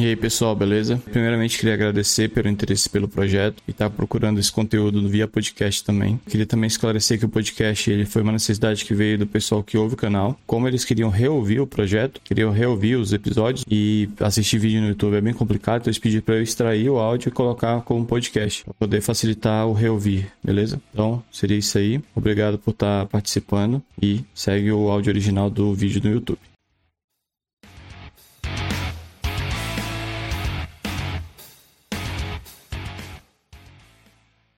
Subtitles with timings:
[0.00, 0.96] E aí pessoal, beleza?
[0.96, 5.84] Primeiramente queria agradecer pelo interesse pelo projeto e estar tá procurando esse conteúdo via podcast
[5.84, 6.18] também.
[6.26, 9.76] Queria também esclarecer que o podcast ele foi uma necessidade que veio do pessoal que
[9.76, 10.40] ouve o canal.
[10.46, 15.16] Como eles queriam reouvir o projeto, queriam reouvir os episódios e assistir vídeo no YouTube
[15.16, 18.64] é bem complicado, então eles pediram para eu extrair o áudio e colocar como podcast
[18.64, 20.80] para poder facilitar o reouvir, beleza?
[20.94, 22.00] Então seria isso aí.
[22.16, 26.38] Obrigado por estar tá participando e segue o áudio original do vídeo no YouTube.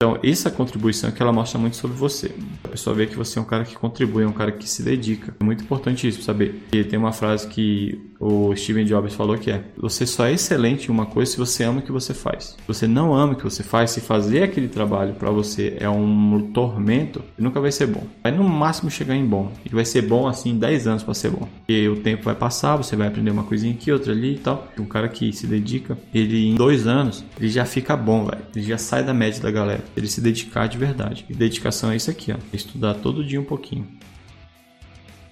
[0.03, 2.35] Então, essa contribuição é que ela mostra muito sobre você.
[2.65, 4.83] A pessoa vê que você é um cara que contribui, é um cara que se
[4.83, 5.33] dedica.
[5.39, 6.61] É muito importante isso, saber.
[6.73, 10.87] E tem uma frase que o Steven Jobs falou que é: você só é excelente
[10.87, 12.57] em uma coisa se você ama o que você faz.
[12.59, 15.89] Se você não ama o que você faz, se fazer aquele trabalho para você é
[15.89, 18.05] um tormento, nunca vai ser bom.
[18.25, 19.53] Vai no máximo chegar em bom.
[19.65, 21.49] E vai ser bom assim 10 anos para ser bom.
[21.69, 24.67] E o tempo vai passar, você vai aprender uma coisinha aqui, outra ali e tal.
[24.77, 28.43] Um cara que se dedica, ele em dois anos, ele já fica bom, velho.
[28.55, 31.25] Ele já sai da média da galera ele se dedicar de verdade.
[31.29, 32.37] E dedicação é isso aqui, ó.
[32.53, 33.87] Estudar todo dia um pouquinho.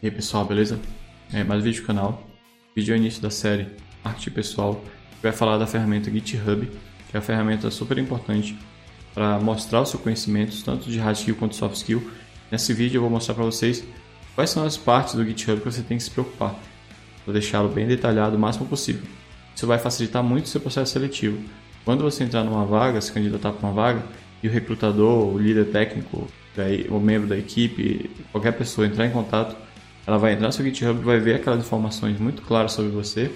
[0.03, 0.79] E aí, pessoal, beleza?
[1.33, 2.27] É, mais um vídeo do canal.
[2.75, 3.69] Vídeo é o início da série
[4.05, 4.83] Arte Pessoal.
[5.23, 8.57] Vai falar da ferramenta GitHub, que é uma ferramenta super importante
[9.15, 12.11] para mostrar o seu conhecimento, tanto de hard skill quanto soft skill.
[12.51, 13.85] Nesse vídeo eu vou mostrar para vocês
[14.35, 16.59] quais são as partes do GitHub que você tem que se preocupar.
[17.27, 19.03] Vou deixá-lo bem detalhado o máximo possível.
[19.55, 21.43] Isso vai facilitar muito o seu processo seletivo.
[21.85, 24.03] Quando você entrar numa vaga, se candidatar para uma vaga,
[24.43, 26.29] e o recrutador, o líder técnico,
[26.89, 29.57] o membro da equipe, qualquer pessoa entrar em contato,
[30.07, 33.31] ela vai entrar no seu GitHub, vai ver aquelas informações muito claras sobre você,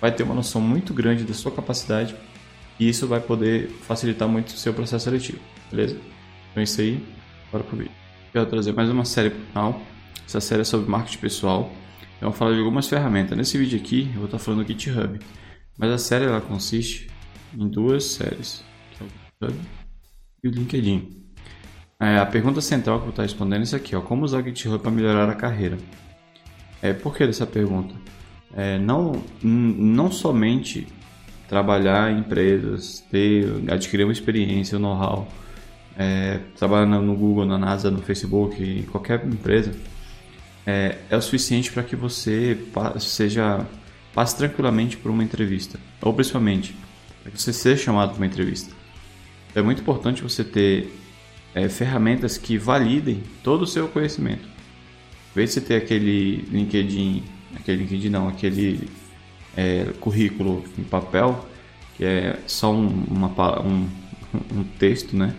[0.00, 2.14] vai ter uma noção muito grande da sua capacidade
[2.78, 5.38] e isso vai poder facilitar muito o seu processo seletivo,
[5.70, 5.94] beleza?
[6.50, 7.02] Então é isso aí,
[7.50, 7.92] bora pro vídeo.
[8.32, 9.82] Quero trazer mais uma série para o canal,
[10.26, 11.72] essa série é sobre marketing pessoal,
[12.20, 13.36] eu vou falar de algumas ferramentas.
[13.36, 15.18] Nesse vídeo aqui eu vou estar falando do GitHub,
[15.78, 17.08] mas a série ela consiste
[17.56, 19.85] em duas séries, que é o GitHub
[20.46, 21.16] o LinkedIn.
[21.98, 24.44] É, a pergunta central que eu estar respondendo é isso aqui, ó, como usar o
[24.44, 25.78] GitHub para melhorar a carreira?
[26.82, 27.94] É, por que dessa pergunta?
[28.54, 30.86] É, não, não somente
[31.48, 35.26] trabalhar em empresas, ter, adquirir uma experiência, um know-how,
[35.96, 39.72] é, trabalhar no Google, na NASA, no Facebook, em qualquer empresa,
[40.66, 42.58] é, é o suficiente para que você
[42.98, 43.66] seja
[44.12, 46.74] passe tranquilamente por uma entrevista, ou principalmente
[47.22, 48.74] para que você seja chamado para uma entrevista
[49.56, 50.92] é muito importante você ter
[51.54, 54.46] é, ferramentas que validem todo o seu conhecimento.
[55.34, 57.24] Vê se ter aquele LinkedIn,
[57.56, 58.86] aquele LinkedIn não, aquele
[59.56, 61.48] é, currículo em papel,
[61.96, 63.88] que é só um, uma, um,
[64.54, 65.34] um texto, né?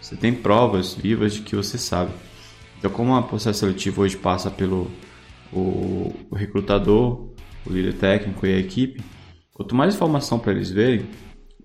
[0.00, 2.12] Você tem provas vivas de que você sabe.
[2.78, 4.88] Então, como o processo seletivo hoje passa pelo
[5.52, 7.28] o, o recrutador,
[7.66, 9.02] o líder técnico e a equipe,
[9.52, 11.06] quanto mais informação para eles verem,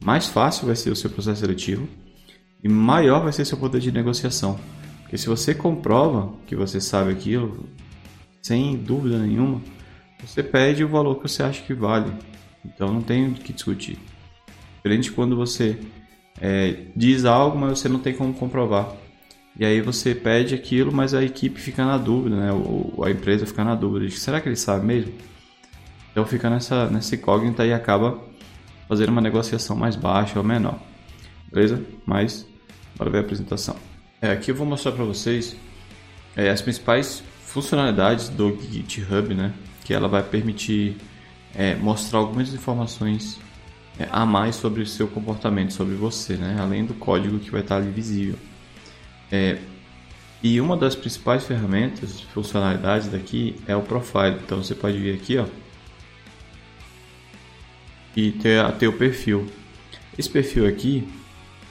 [0.03, 1.87] mais fácil vai ser o seu processo seletivo
[2.63, 4.59] e maior vai ser seu poder de negociação.
[5.01, 7.65] Porque se você comprova que você sabe aquilo,
[8.41, 9.61] sem dúvida nenhuma,
[10.25, 12.11] você pede o valor que você acha que vale.
[12.65, 13.97] Então não tem o que discutir.
[14.77, 15.79] Diferente quando você
[16.39, 18.95] é, diz algo, mas você não tem como comprovar.
[19.59, 22.51] E aí você pede aquilo, mas a equipe fica na dúvida, né?
[22.53, 24.07] Ou a empresa fica na dúvida.
[24.07, 25.13] De, Será que ele sabe mesmo?
[26.11, 28.30] Então fica nessa, nessa incógnita e acaba
[28.91, 30.77] fazer uma negociação mais baixa ou menor.
[31.49, 31.81] Beleza?
[32.05, 32.45] Mas,
[32.97, 33.77] bora ver a apresentação.
[34.21, 35.55] É, aqui eu vou mostrar para vocês
[36.35, 39.53] é, as principais funcionalidades do GitHub, né?
[39.85, 40.97] Que ela vai permitir
[41.55, 43.39] é, mostrar algumas informações
[43.97, 46.57] é, a mais sobre o seu comportamento, sobre você, né?
[46.59, 48.37] Além do código que vai estar ali visível.
[49.31, 49.57] É,
[50.43, 54.37] e uma das principais ferramentas, funcionalidades daqui é o Profile.
[54.45, 55.45] Então você pode vir aqui, ó,
[58.15, 59.47] e ter, ter o perfil.
[60.17, 61.07] Esse perfil aqui,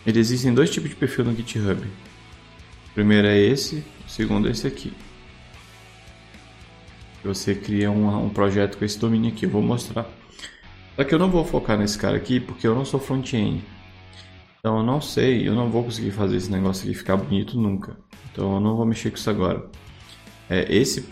[0.06, 1.82] ele existem dois tipos de perfil no GitHub.
[1.82, 4.92] O primeiro é esse, o segundo é esse aqui.
[7.22, 10.08] Você cria um, um projeto com esse domínio aqui, eu vou mostrar.
[10.96, 13.62] Só que eu não vou focar nesse cara aqui porque eu não sou front-end.
[14.58, 17.96] Então eu não sei, eu não vou conseguir fazer esse negócio aqui ficar bonito nunca.
[18.30, 19.70] Então eu não vou mexer com isso agora.
[20.48, 21.02] É, esse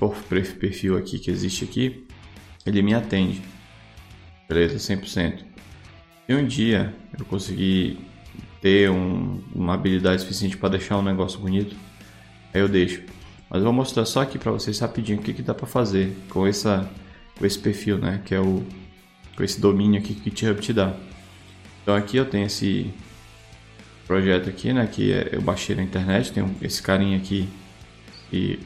[0.58, 2.06] perfil aqui que existe aqui,
[2.67, 3.43] ele me atende.
[4.49, 5.41] Beleza, 100%.
[6.27, 7.99] Se um dia eu conseguir
[8.62, 11.77] ter um, uma habilidade suficiente para deixar um negócio bonito,
[12.55, 13.03] aí eu deixo.
[13.50, 16.17] Mas eu vou mostrar só aqui para vocês rapidinho o que, que dá para fazer
[16.29, 16.91] com, essa,
[17.39, 18.23] com esse perfil, né?
[18.25, 18.65] Que é o
[19.37, 20.97] com esse domínio aqui que o GitHub te dá.
[21.83, 22.93] Então aqui eu tenho esse
[24.05, 24.85] projeto aqui, né?
[24.87, 27.49] Que é, eu baixei na internet, tem esse carinha aqui
[28.33, 28.59] e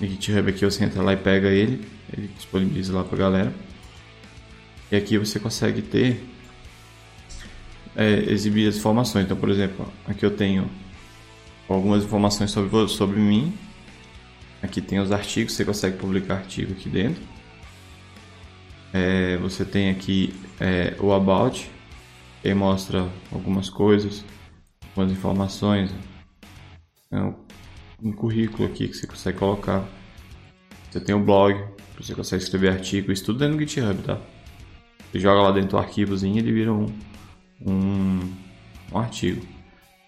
[0.00, 3.67] o GitHub aqui você entra lá e pega ele, ele disponibiliza lá para galera.
[4.90, 6.24] E aqui você consegue ter
[7.94, 9.24] é, exibir as informações.
[9.24, 10.70] Então, por exemplo, aqui eu tenho
[11.68, 13.52] algumas informações sobre, sobre mim.
[14.62, 17.22] Aqui tem os artigos, você consegue publicar artigo aqui dentro.
[18.92, 21.70] É, você tem aqui é, o About,
[22.42, 24.24] que mostra algumas coisas,
[24.90, 25.90] algumas informações.
[27.10, 27.20] É
[28.02, 29.84] um, currículo aqui que você consegue colocar.
[30.90, 31.62] Você tem o blog,
[31.98, 34.18] você consegue escrever artigo, isso tudo dentro do GitHub, tá?
[35.10, 36.86] Você joga lá dentro o arquivozinho e ele vira um,
[37.64, 38.34] um,
[38.92, 39.44] um artigo.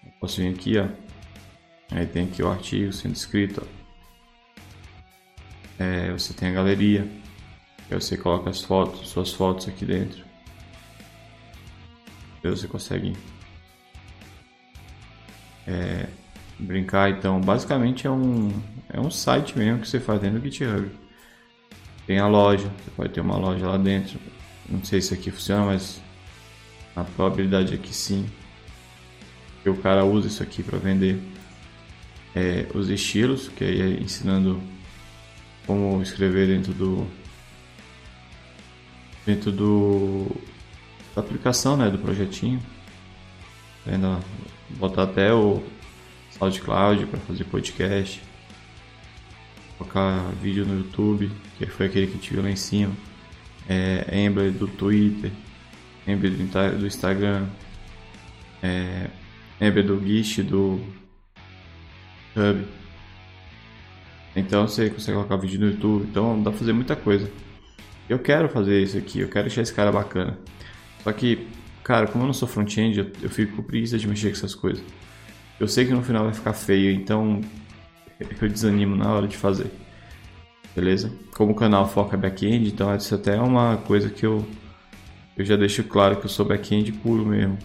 [0.05, 0.87] Eu posso vir aqui, ó.
[1.91, 3.67] Aí tem aqui o artigo sendo escrito.
[5.79, 7.07] É, você tem a galeria.
[7.89, 10.23] Aí você coloca as fotos, suas fotos aqui dentro.
[12.43, 13.17] Aí você consegue
[15.67, 16.07] é,
[16.59, 17.09] brincar.
[17.09, 18.51] Então, basicamente é um,
[18.89, 20.89] é um site mesmo que você faz dentro do GitHub.
[22.05, 24.19] Tem a loja, você pode ter uma loja lá dentro.
[24.71, 26.01] Não sei se aqui funciona, mas
[26.95, 28.25] a probabilidade é que sim.
[29.61, 31.21] Que o cara usa isso aqui para vender
[32.33, 34.61] é, os estilos, que aí é ensinando
[35.67, 37.05] como escrever dentro do
[39.25, 40.27] dentro do
[41.13, 42.61] da aplicação, né, do projetinho.
[43.85, 44.19] Ainda
[44.69, 45.61] botar até o
[46.31, 48.21] SoundCloud para fazer podcast,
[49.77, 52.93] colocar vídeo no YouTube, que foi aquele que tive lá em cima,
[53.67, 55.31] é, Emblem do Twitter,
[56.07, 56.33] Emblem
[56.77, 57.47] do Instagram,
[58.61, 59.09] é,
[59.59, 60.79] Emblem do Git do
[62.35, 62.65] Hub.
[64.35, 67.29] Então você consegue colocar vídeo no YouTube, então dá pra fazer muita coisa.
[68.07, 70.37] Eu quero fazer isso aqui, eu quero deixar esse cara bacana.
[71.03, 71.47] Só que,
[71.83, 74.55] cara, como eu não sou front-end, eu, eu fico com preguiça de mexer com essas
[74.55, 74.83] coisas.
[75.59, 77.41] Eu sei que no final vai ficar feio, então
[78.19, 79.71] eu desanimo na hora de fazer.
[80.75, 81.11] Beleza?
[81.35, 84.45] Como o canal foca back-end, então isso até é uma coisa que eu,
[85.37, 87.57] eu já deixo claro que eu sou back-end puro mesmo.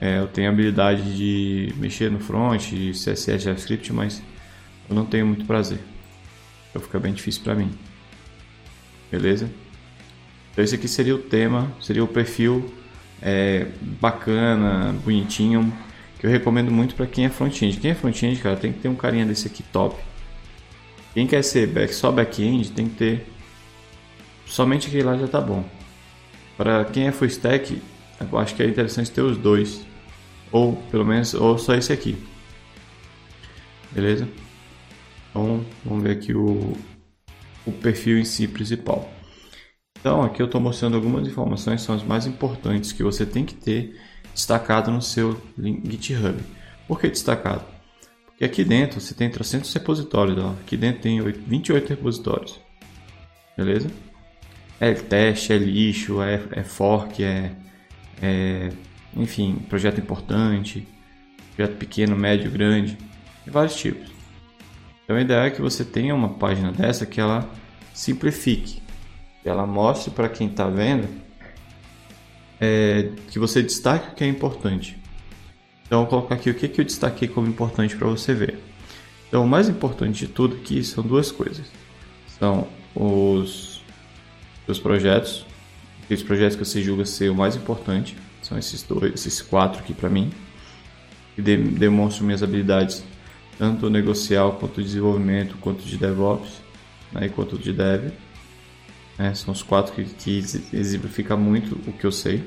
[0.00, 2.60] É, eu tenho habilidade de mexer no front,
[2.92, 4.22] CSS, JavaScript, mas
[4.88, 5.78] eu não tenho muito prazer.
[6.68, 7.70] Então fica bem difícil para mim.
[9.10, 9.48] Beleza?
[10.50, 12.74] Então esse aqui seria o tema, seria o perfil
[13.22, 13.68] é,
[14.00, 15.72] bacana, bonitinho,
[16.18, 17.78] que eu recomendo muito para quem é front-end.
[17.78, 19.96] Quem é front-end, cara, tem que ter um carinha desse aqui top.
[21.14, 23.26] Quem quer ser back, só back-end tem que ter
[24.46, 25.64] somente aquele lá já tá bom.
[26.56, 27.80] Para quem é full stack,
[28.20, 29.84] eu acho que é interessante ter os dois
[30.50, 32.16] ou pelo menos ou só esse aqui.
[33.90, 34.28] Beleza?
[35.30, 36.76] Então vamos ver aqui o,
[37.66, 39.10] o perfil em si principal.
[39.98, 43.54] Então aqui eu estou mostrando algumas informações são as mais importantes que você tem que
[43.54, 43.98] ter
[44.34, 46.38] destacado no seu GitHub.
[46.88, 47.71] Por que destacado?
[48.42, 50.56] Porque aqui dentro você tem 300 repositórios, ó.
[50.60, 52.60] aqui dentro tem 28 repositórios,
[53.56, 53.88] beleza?
[54.80, 57.52] É teste, é lixo, é, é fork, é,
[58.20, 58.72] é
[59.16, 60.84] enfim, projeto importante,
[61.54, 62.98] projeto pequeno, médio, grande,
[63.46, 64.10] e vários tipos.
[65.04, 67.48] Então a ideia é que você tenha uma página dessa que ela
[67.94, 68.82] simplifique,
[69.40, 71.06] que ela mostre para quem está vendo
[72.60, 75.00] é, que você destaque o que é importante.
[75.92, 78.58] Então vou colocar aqui o que, que eu destaquei como importante para você ver.
[79.28, 81.66] Então o mais importante de tudo aqui são duas coisas.
[82.38, 83.82] São os,
[84.66, 85.44] os projetos,
[86.02, 89.92] aqueles projetos que você julga ser o mais importante, são esses dois, esses quatro aqui
[89.92, 90.32] para mim,
[91.36, 93.04] que de, demonstram minhas habilidades
[93.58, 96.62] tanto negocial quanto de desenvolvimento, quanto de DevOps,
[97.12, 98.12] né, quanto de Dev.
[99.18, 100.38] É, são os quatro que, que
[100.72, 102.42] exemplificam muito o que eu sei.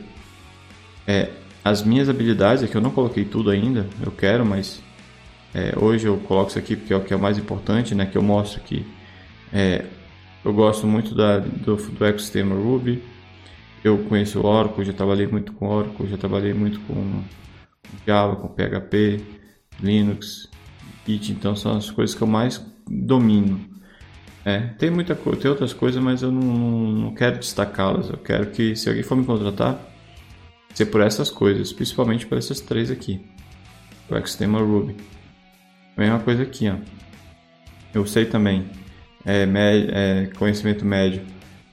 [1.06, 1.30] É,
[1.66, 4.84] as minhas habilidades, é que eu não coloquei tudo ainda, eu quero, mas
[5.52, 8.16] é, hoje eu coloco isso aqui porque é o que é mais importante, né, que
[8.16, 8.86] eu mostro que
[9.52, 9.84] é,
[10.44, 13.02] eu gosto muito da, do, do ecossistema Ruby,
[13.84, 17.24] eu conheço o Oracle, já trabalhei muito com Oracle, já trabalhei muito com
[18.06, 19.22] Java, com PHP,
[19.82, 20.48] Linux,
[21.08, 23.60] Git, então são as coisas que eu mais domino.
[24.44, 28.10] É, tem muita tem outras coisas, mas eu não, não quero destacá-las.
[28.10, 29.95] Eu quero que se alguém for me contratar,
[30.76, 33.20] ser por essas coisas, principalmente por essas três aqui.
[34.10, 34.96] O Extema Ruby.
[35.98, 36.76] Mesma coisa aqui, ó.
[37.94, 38.70] Eu sei também
[39.26, 41.24] é, é, conhecimento médio.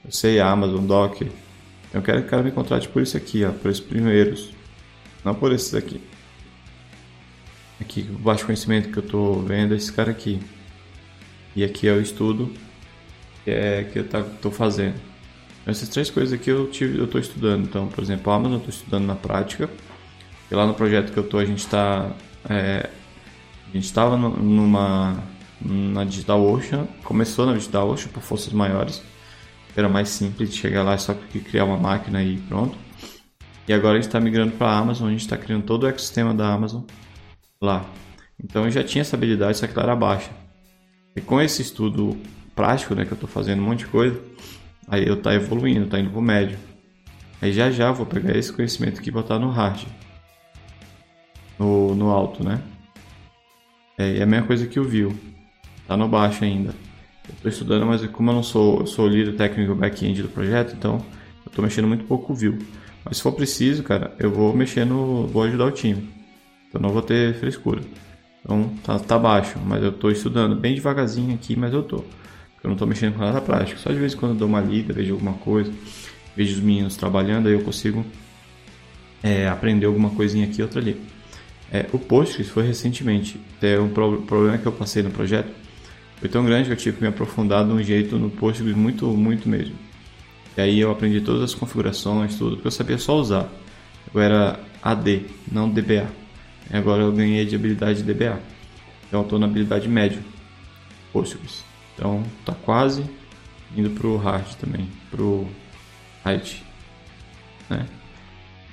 [0.03, 1.27] Eu sei Amazon, Docker,
[1.93, 4.53] eu quero que o cara me contrate por isso aqui, ó, por esses primeiros.
[5.23, 6.01] Não por esses aqui.
[7.79, 10.41] Aqui, o baixo conhecimento que eu estou vendo é esse cara aqui.
[11.55, 12.51] E aqui é o estudo
[13.43, 15.12] que, é, que eu estou fazendo.
[15.65, 17.63] Essas três coisas aqui eu tive, eu estou estudando.
[17.63, 19.69] Então, por exemplo, a Amazon eu estou estudando na prática.
[20.51, 22.11] E lá no projeto que eu estou, a gente está...
[22.49, 22.89] É,
[23.69, 25.17] a gente estava numa...
[25.61, 26.85] Na Digital Ocean.
[27.03, 29.01] Começou na Digital Ocean por forças maiores
[29.75, 32.77] era mais simples de chegar lá só que criar uma máquina e pronto.
[33.67, 35.87] E agora a gente está migrando para a Amazon, a gente está criando todo o
[35.87, 36.83] ecossistema da Amazon
[37.61, 37.85] lá.
[38.43, 40.31] Então eu já tinha essa habilidade, só que ela era baixa.
[41.15, 42.17] E com esse estudo
[42.55, 44.19] prático, né, que eu estou fazendo um monte de coisa,
[44.87, 46.57] aí eu tá evoluindo, tá indo pro médio.
[47.41, 49.83] Aí já já vou pegar esse conhecimento aqui e botar no hard.
[51.59, 52.61] No, no alto, né?
[53.97, 55.13] É, é a mesma coisa que o view.
[55.87, 56.73] Tá no baixo ainda.
[57.27, 61.03] Eu tô estudando, mas como eu não sou, sou líder técnico back-end do projeto, então
[61.45, 62.57] eu tô mexendo muito pouco o view.
[63.03, 65.27] Mas se for preciso, cara, eu vou mexer no.
[65.27, 66.09] vou ajudar o time.
[66.67, 67.81] Então não vou ter frescura.
[68.43, 72.03] Então tá, tá baixo, mas eu tô estudando bem devagarzinho aqui, mas eu tô.
[72.63, 73.79] Eu não tô mexendo com nada prático.
[73.79, 75.71] Só de vez em quando eu dou uma lida, vejo alguma coisa,
[76.35, 78.05] vejo os meninos trabalhando, aí eu consigo
[79.21, 80.99] é, aprender alguma coisinha aqui outra ali.
[81.71, 83.39] É, o Postgres foi recentemente.
[83.61, 85.63] É um pro problema que eu passei no projeto
[86.23, 89.07] foi tão grande que eu tive que me aprofundar de um jeito no Postgres muito,
[89.07, 89.75] muito mesmo.
[90.55, 93.49] E aí eu aprendi todas as configurações, tudo, porque eu sabia só usar.
[94.13, 96.07] Eu era AD, não DBA.
[96.71, 98.39] E agora eu ganhei de habilidade de DBA.
[99.05, 100.21] Então eu estou na habilidade média,
[101.11, 101.61] Postgres.
[101.93, 103.05] Então tá quase
[103.75, 105.47] indo pro hard também, pro
[106.25, 106.63] height,
[107.69, 107.85] né?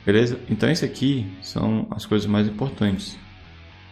[0.05, 0.41] Beleza?
[0.49, 3.19] Então esse aqui são as coisas mais importantes.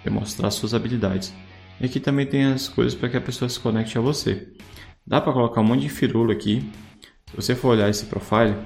[0.05, 1.35] É mostrar suas habilidades.
[1.81, 4.49] E aqui também tem as coisas para que a pessoa se conecte a você.
[5.07, 6.69] Dá para colocar um monte de firula aqui
[7.31, 8.57] se você for olhar esse profile,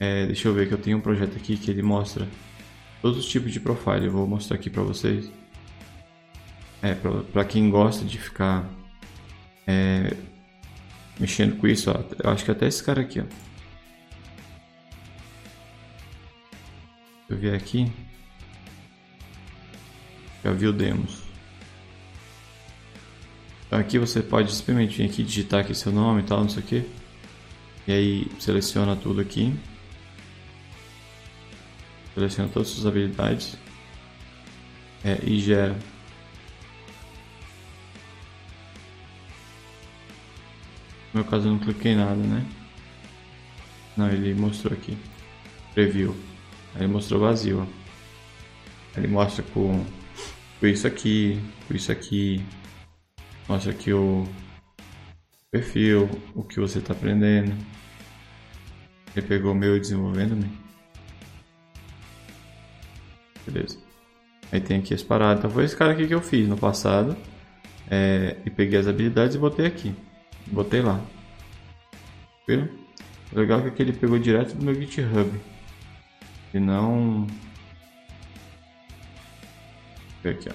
[0.00, 2.26] é, deixa eu ver que eu tenho um projeto aqui que ele mostra
[3.00, 4.06] todos os tipos de profile.
[4.06, 5.30] Eu vou mostrar aqui para vocês.
[6.82, 6.94] É,
[7.32, 8.68] para quem gosta de ficar
[9.68, 10.16] é,
[11.20, 13.24] mexendo com isso, ó, eu acho que até esse cara aqui, ó.
[17.28, 17.92] eu ver aqui,
[20.42, 21.22] já viu demos.
[23.66, 26.62] Então aqui você pode simplesmente vir aqui digitar aqui seu nome e tal, não sei
[26.62, 26.90] o que.
[27.86, 29.54] E aí seleciona tudo aqui.
[32.14, 33.58] Seleciona todas as suas habilidades.
[35.04, 35.76] É, e gera.
[41.12, 42.46] No meu caso eu não cliquei nada, né?
[43.96, 44.96] Não, ele mostrou aqui.
[45.74, 46.14] Preview.
[46.74, 47.68] Aí ele mostrou vazio.
[48.96, 49.84] Ele mostra com,
[50.60, 52.44] com isso aqui, com isso aqui.
[53.48, 54.26] Mostra aqui o
[55.50, 57.54] perfil, o que você está aprendendo.
[59.16, 60.44] Ele pegou o meu desenvolvendo-me.
[60.44, 60.50] Né?
[63.46, 63.78] Beleza.
[64.52, 65.38] Aí tem aqui as paradas.
[65.38, 67.16] Então foi esse cara aqui que eu fiz no passado.
[67.90, 69.94] É, e peguei as habilidades e botei aqui.
[70.50, 71.00] Botei lá.
[72.46, 72.68] Viu?
[73.32, 75.30] Legal que ele pegou direto do meu GitHub.
[76.54, 77.26] E não.
[80.24, 80.54] Aqui, ó.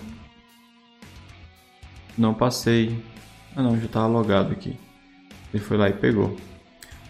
[2.18, 3.04] Não passei.
[3.56, 4.78] Ah não, já estava logado aqui.
[5.54, 6.36] Ele foi lá e pegou.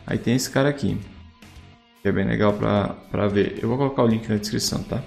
[0.05, 0.97] Aí tem esse cara aqui
[2.01, 3.59] que é bem legal pra, pra ver.
[3.61, 5.01] Eu vou colocar o link na descrição, tá?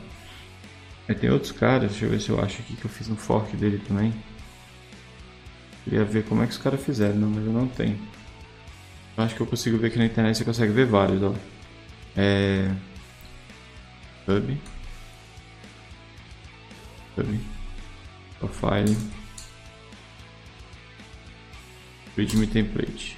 [1.07, 3.17] Aí tem outros caras, deixa eu ver se eu acho aqui que eu fiz um
[3.17, 4.15] fork dele também.
[5.87, 7.97] Queria ver como é que os caras fizeram, não, mas eu não tenho.
[9.17, 11.33] Acho que eu consigo ver aqui na internet, você consegue ver vários, ó.
[12.17, 12.75] É...
[14.27, 14.61] Hub.
[17.17, 17.41] Hub.
[18.41, 18.97] Profile.
[22.17, 23.17] Readme template.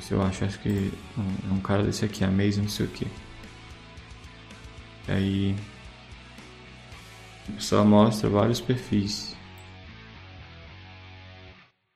[0.00, 3.06] Se eu acho, acho que é um cara desse aqui, Amazing não sei o que.
[5.06, 5.54] Aí
[7.58, 9.36] só mostra vários perfis.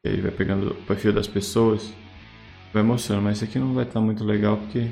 [0.04, 1.92] E aí vai pegando o perfil das pessoas,
[2.73, 4.90] vai mostrando, mas esse aqui não vai estar muito legal porque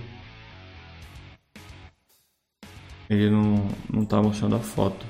[3.11, 5.07] ele não, não tá mostrando a foto.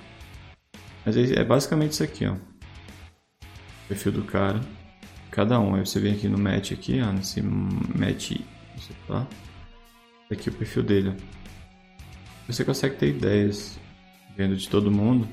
[1.07, 2.37] Mas é basicamente isso aqui, ó.
[3.89, 4.61] Perfil do cara
[5.33, 5.75] cada um.
[5.75, 8.37] Aí você vem aqui no match aqui, ó, nesse match,
[8.77, 9.27] você tá?
[10.31, 11.15] Aqui o perfil dele.
[12.47, 13.79] Você consegue ter ideias
[14.37, 15.27] vendo de todo mundo.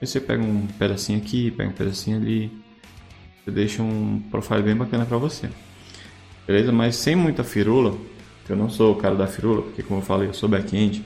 [0.00, 2.50] Aí você pega um pedacinho aqui, pega um pedacinho ali.
[3.44, 5.48] Você deixa um profile bem bacana para você.
[6.46, 6.72] Beleza?
[6.72, 7.96] Mas sem muita firula,
[8.48, 11.04] eu não sou o cara da firula, porque como eu falei, eu sou back-end.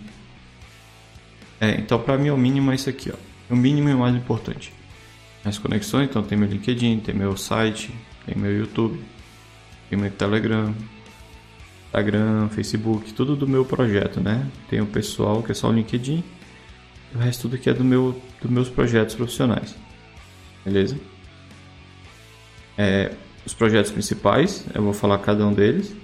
[1.60, 3.16] É, então para mim o mínimo é isso aqui, ó.
[3.52, 4.72] O mínimo é o mais importante
[5.44, 7.92] as conexões, então tem meu LinkedIn, tem meu site,
[8.24, 8.98] tem meu YouTube,
[9.90, 10.74] tem meu Telegram,
[11.86, 14.46] Instagram, Facebook, tudo do meu projeto, né?
[14.70, 16.24] Tem o pessoal que é só o LinkedIn,
[17.14, 19.76] o resto tudo que é do meu, dos meus projetos profissionais,
[20.64, 20.98] beleza?
[22.76, 23.12] É,
[23.46, 25.94] os projetos principais, eu vou falar cada um deles,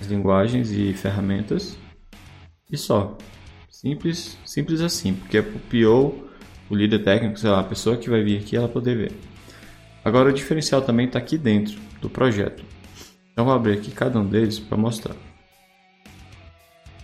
[0.00, 1.76] as linguagens e ferramentas,
[2.70, 3.16] e só.
[3.68, 6.28] Simples, simples assim, porque é pro PO
[6.68, 9.12] o líder técnico, sei lá, a pessoa que vai vir aqui, ela poder ver.
[10.04, 12.64] Agora o diferencial também está aqui dentro do projeto.
[13.32, 15.16] Então vou abrir aqui cada um deles para mostrar.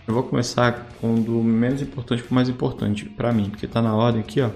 [0.07, 3.81] Eu vou começar com do menos importante para o mais importante para mim, porque está
[3.81, 4.49] na ordem aqui, ó,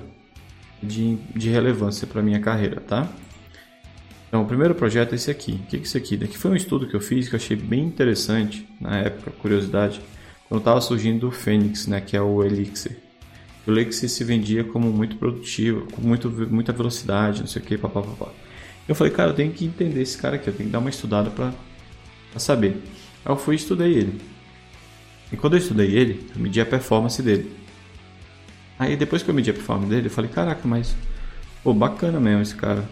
[0.82, 3.10] de, de relevância para minha carreira, tá?
[4.32, 5.60] Então, o primeiro projeto é esse aqui.
[5.62, 6.16] O que é isso aqui?
[6.16, 10.00] Daqui foi um estudo que eu fiz que eu achei bem interessante na época, curiosidade,
[10.48, 12.96] quando estava surgindo o Fênix, né, que é o Elixir.
[13.68, 17.78] O Elixir se vendia como muito produtivo, com muito, muita velocidade, não sei o que,
[17.78, 18.32] papapá.
[18.88, 20.90] Eu falei, cara, eu tenho que entender esse cara aqui, eu tenho que dar uma
[20.90, 21.52] estudada para
[22.40, 22.78] saber.
[23.26, 24.22] Aí eu fui e estudei ele.
[25.30, 27.52] E quando eu estudei ele, eu medi a performance dele.
[28.80, 30.96] Aí depois que eu medi a performance dele, eu falei, caraca, mas
[31.62, 32.88] pô, bacana mesmo esse cara.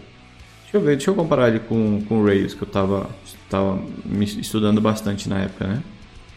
[0.70, 3.10] Deixa eu ver, deixa eu comparar ele com, com o Rails, que eu tava,
[3.48, 5.82] tava me estudando bastante na época, né?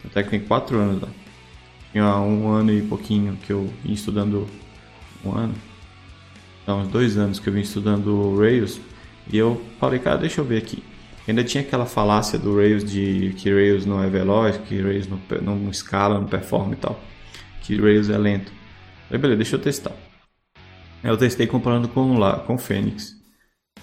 [0.04, 1.08] Até que tem 4 anos lá.
[1.92, 4.48] Tinha um ano e pouquinho que eu vim estudando.
[5.24, 5.54] Um ano?
[6.66, 8.80] Não, uns dois anos que eu vim estudando Rails.
[9.32, 10.82] E eu falei, cara, deixa eu ver aqui.
[11.28, 15.20] Ainda tinha aquela falácia do Rails de que Rails não é veloz, que Rails não,
[15.42, 16.98] não escala, não performa e tal.
[17.62, 18.52] Que Rails é lento.
[19.08, 19.92] Aí beleza, deixa eu testar.
[21.04, 23.12] Eu testei comparando com lá, com Phoenix.
[23.12, 23.23] É,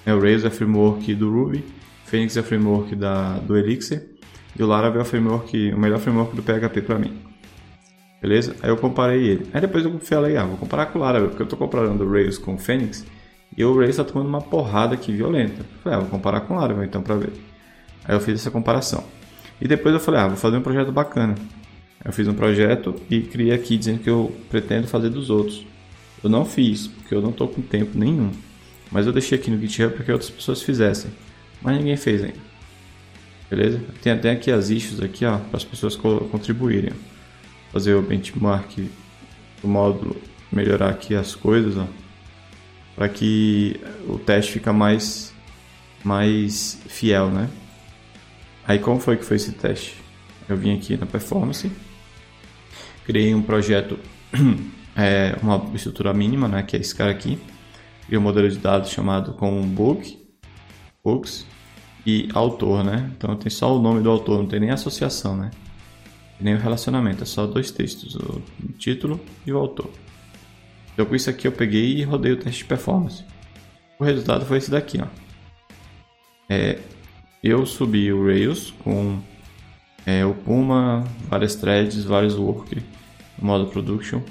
[0.08, 1.64] o Rails é framework do Ruby,
[2.06, 4.10] Phoenix é framework da, do Elixir
[4.58, 7.20] e o Laravel é o framework, o melhor framework do PHP para mim.
[8.22, 8.56] Beleza?
[8.62, 9.48] Aí eu comparei ele.
[9.54, 12.12] Aí depois eu falei, ah, vou comparar com o Laravel, porque eu estou comparando o
[12.12, 13.06] Rails com o Phoenix
[13.58, 15.62] e o Rails está tomando uma porrada aqui violenta.
[15.62, 17.34] Eu falei, ah, vou comparar com o Laravel então para ver.
[18.06, 19.04] Aí eu fiz essa comparação.
[19.60, 21.36] E depois eu falei, ah, vou fazer um projeto bacana.
[22.04, 25.66] Eu fiz um projeto e criei aqui dizendo que eu pretendo fazer dos outros.
[26.24, 28.32] Eu não fiz, porque eu não estou com tempo nenhum.
[28.92, 31.12] Mas eu deixei aqui no GitHub para que outras pessoas fizessem.
[31.62, 32.52] Mas ninguém fez ainda.
[33.50, 33.82] Beleza?
[34.02, 36.94] Tem até aqui as issues aqui, ó, para as pessoas contribuírem.
[37.72, 38.78] Fazer o benchmark
[39.62, 40.16] do módulo,
[40.52, 41.88] melhorar aqui as coisas, ó
[42.96, 45.34] para que o teste fica mais
[46.04, 47.50] mais fiel, né?
[48.68, 49.96] Aí como foi que foi esse teste?
[50.50, 51.72] Eu vim aqui na performance,
[53.06, 54.00] criei um projeto,
[54.96, 56.64] é, uma estrutura mínima, né?
[56.64, 57.40] Que é esse cara aqui,
[58.12, 60.22] criei um modelo de dados chamado com book,
[61.02, 61.46] books
[62.06, 63.10] e autor, né?
[63.16, 65.50] Então tem só o nome do autor, não tem nem associação, né?
[66.38, 68.42] Nem o relacionamento, é só dois textos, o
[68.78, 69.90] título e o autor.
[70.94, 73.24] Então com isso aqui eu peguei e rodei o teste de performance.
[73.98, 75.08] O resultado foi esse daqui, ó.
[76.50, 76.80] É,
[77.42, 79.22] eu subi o Rails com
[80.06, 82.76] é, o Puma, várias threads, vários work
[83.40, 84.22] no modo production.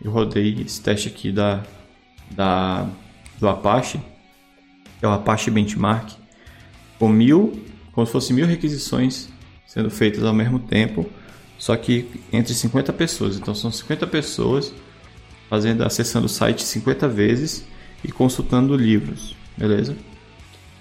[0.00, 1.64] E rodei esse teste aqui da,
[2.30, 2.88] da,
[3.38, 3.98] do Apache,
[4.98, 6.12] que é o Apache Benchmark,
[6.98, 9.28] com mil, como se fosse mil requisições
[9.66, 11.08] sendo feitas ao mesmo tempo,
[11.58, 13.36] só que entre 50 pessoas.
[13.36, 14.72] Então são 50 pessoas
[15.48, 17.64] fazendo, acessando o site 50 vezes
[18.04, 19.96] e consultando livros, beleza?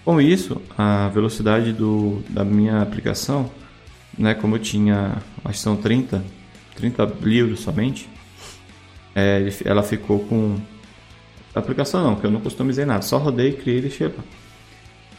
[0.03, 3.49] Com isso, a velocidade do, da minha aplicação,
[4.17, 6.23] né, como eu tinha, acho que são 30,
[6.75, 8.09] 30 livros somente,
[9.15, 10.57] é, ela ficou com...
[11.55, 14.23] Aplicação não, porque eu não customizei nada, só rodei, criei e deixei lá.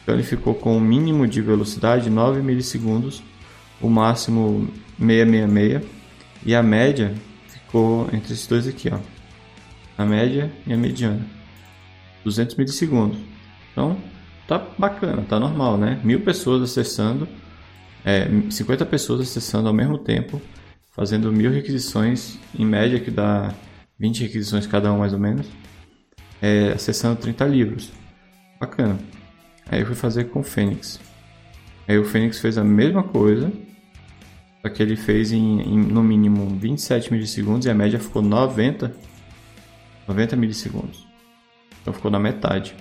[0.02, 3.22] Então ele ficou com o mínimo de velocidade 9 milissegundos,
[3.80, 4.68] o máximo
[4.98, 5.82] 666
[6.44, 7.14] e a média
[7.48, 8.98] ficou entre esses dois aqui, ó
[9.96, 11.24] a média e a mediana.
[12.24, 13.18] 200 milissegundos.
[13.72, 13.96] Então,
[14.46, 16.00] tá bacana, tá normal, né?
[16.02, 17.28] Mil pessoas acessando,
[18.04, 20.40] é, 50 pessoas acessando ao mesmo tempo,
[20.92, 23.52] fazendo mil requisições, em média que dá
[23.98, 25.46] 20 requisições cada um mais ou menos,
[26.40, 27.92] é, acessando 30 livros.
[28.60, 28.98] Bacana.
[29.70, 31.00] Aí eu fui fazer com o Fênix.
[31.86, 33.52] Aí o Fênix fez a mesma coisa,
[34.62, 38.94] só que ele fez em, em no mínimo 27 milissegundos e a média ficou 90
[40.06, 41.06] 90 milissegundos.
[41.80, 42.74] Então ficou na metade.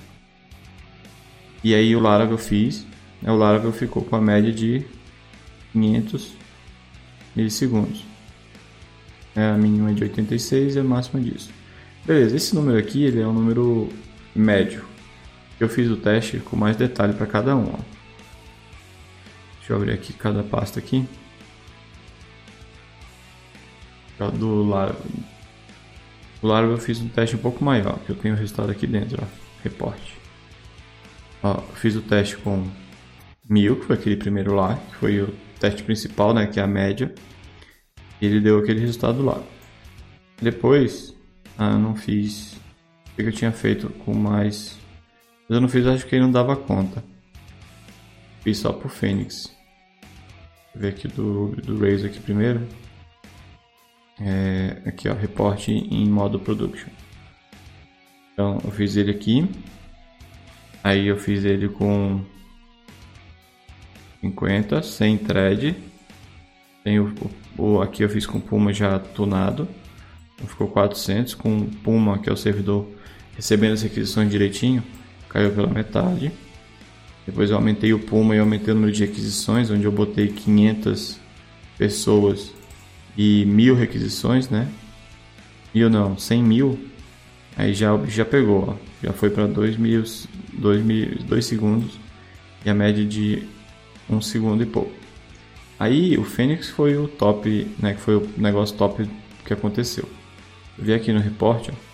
[1.64, 2.86] E aí o Laravel fiz,
[3.22, 4.86] né, o Laravel ficou com a média de
[5.72, 6.34] 500
[7.36, 8.06] milissegundos.
[9.36, 11.50] É, a mínima é de 86 e a máxima disso.
[12.06, 13.90] Beleza, esse número aqui ele é um número
[14.36, 14.84] médio.
[15.60, 17.74] Eu fiz o teste com mais detalhe para cada um.
[17.74, 17.80] Ó.
[19.58, 21.08] Deixa eu abrir aqui cada pasta aqui.
[24.38, 25.02] Do Laravel,
[26.42, 28.86] o Laravel eu fiz um teste um pouco maior, que eu tenho o resultado aqui
[28.86, 29.26] dentro, ó,
[29.64, 30.18] reporte.
[31.42, 32.68] Ó, fiz o teste com
[33.50, 36.68] 1000, que foi aquele primeiro lá, que foi o teste principal, né, que é a
[36.68, 37.14] média.
[38.22, 39.42] E ele deu aquele resultado lá.
[40.42, 41.13] Depois,
[41.58, 42.54] ah, eu não fiz
[43.12, 44.78] o que eu tinha feito com mais...
[45.48, 47.04] Mas eu não fiz, acho que ele não dava conta.
[48.42, 49.54] Fiz só pro Fênix.
[50.74, 52.68] Vou ver aqui do, do Razer aqui primeiro.
[54.20, 56.90] É, aqui ó, reporte em modo production.
[58.34, 59.48] Então eu fiz ele aqui.
[60.84, 62.22] Aí eu fiz ele com
[64.22, 65.76] 50, sem thread.
[66.84, 67.14] Tem o,
[67.58, 69.68] o, aqui eu fiz com Puma já tunado.
[70.48, 72.88] Ficou 400 com Puma, que é o servidor
[73.36, 74.84] recebendo as requisições direitinho,
[75.30, 76.32] caiu pela metade.
[77.26, 81.20] Depois eu aumentei o Puma e aumentei o número de requisições, onde eu botei 500
[81.78, 82.52] pessoas
[83.18, 84.68] e mil requisições, né?
[85.74, 86.80] Mil não, 100 mil.
[87.56, 88.76] Aí já, já pegou, ó.
[89.02, 90.04] já foi para 2 mil,
[90.54, 92.00] 2 mil, 2 segundos
[92.66, 93.44] e a média de
[94.10, 94.92] 1 um segundo e pouco.
[95.80, 97.94] Aí o Fênix foi o top, né?
[97.94, 99.08] Que foi o negócio top
[99.46, 100.08] que aconteceu.
[100.78, 101.94] Eu vi aqui no repórter, ó.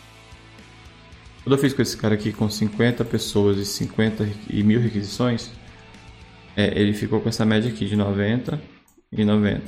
[1.44, 5.52] Quando eu fiz com esse cara aqui com 50 pessoas e 50 e mil requisições,
[6.56, 8.62] é, ele ficou com essa média aqui de 90
[9.12, 9.64] e 90.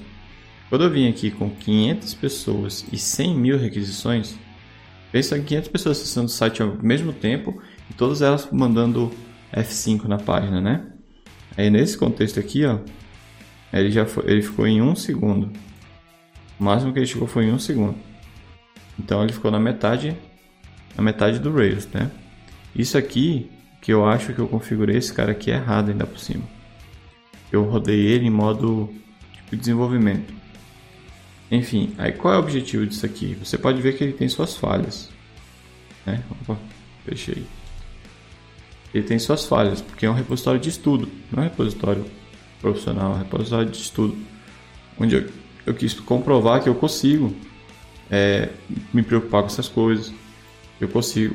[0.69, 4.36] Quando eu vim aqui com 500 pessoas e 100 mil requisições,
[5.12, 9.12] pensa em 500 pessoas acessando o site ao mesmo tempo e todas elas mandando
[9.52, 10.86] F5 na página, né?
[11.58, 12.80] Aí nesse contexto aqui, ó,
[13.74, 15.52] ele já foi, ele ficou em um segundo.
[16.60, 18.11] O máximo que ele chegou foi em um segundo.
[19.02, 20.16] Então ele ficou na metade
[20.96, 22.12] a metade do Rails, né?
[22.76, 23.50] Isso aqui
[23.82, 26.44] que eu acho que eu configurei esse cara aqui errado ainda por cima.
[27.52, 28.94] Eu rodei ele em modo
[29.34, 30.32] tipo, desenvolvimento.
[31.50, 33.36] Enfim, aí qual é o objetivo disso aqui?
[33.44, 35.10] Você pode ver que ele tem suas falhas.
[36.06, 36.24] Né?
[36.30, 36.58] Opa,
[37.04, 37.44] fechei.
[38.94, 42.06] Ele tem suas falhas, porque é um repositório de estudo, não é um repositório
[42.62, 44.16] profissional, é um repositório de estudo.
[45.00, 45.30] Onde eu,
[45.66, 47.36] eu quis comprovar que eu consigo
[48.12, 48.50] é,
[48.93, 50.13] me preocupar com essas coisas,
[50.80, 51.34] eu consigo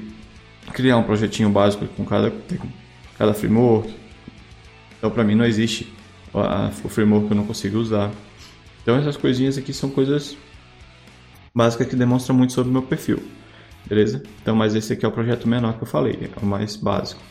[0.74, 2.30] criar um projetinho básico com cada,
[3.16, 3.94] cada framework.
[4.98, 5.90] Então, para mim, não existe
[6.84, 8.12] o framework que eu não consigo usar.
[8.82, 10.36] Então, essas coisinhas aqui são coisas
[11.54, 13.22] básicas que demonstram muito sobre o meu perfil.
[13.86, 14.22] Beleza?
[14.42, 17.22] Então, mas esse aqui é o projeto menor que eu falei, é o mais básico.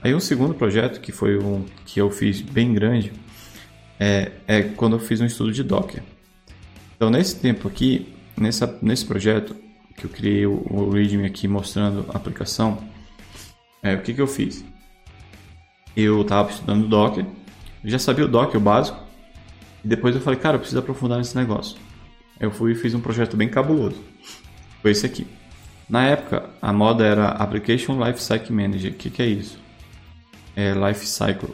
[0.00, 3.12] Aí, um segundo projeto, que foi um que eu fiz bem grande,
[3.98, 6.02] é, é quando eu fiz um estudo de Docker.
[6.96, 9.56] Então, nesse tempo aqui, nessa, nesse projeto,
[9.96, 12.78] que eu criei o, o README aqui mostrando a aplicação,
[13.82, 14.64] é, o que, que eu fiz?
[15.96, 17.24] Eu estava estudando Docker,
[17.84, 18.98] já sabia o Docker, o básico,
[19.84, 21.78] e depois eu falei, cara, eu preciso aprofundar nesse negócio.
[22.38, 24.02] Eu fui e fiz um projeto bem cabuloso.
[24.82, 25.26] Foi esse aqui.
[25.88, 28.92] Na época, a moda era Application Lifecycle Manager.
[28.92, 29.58] O que, que é isso?
[30.54, 31.50] É Lifecycle.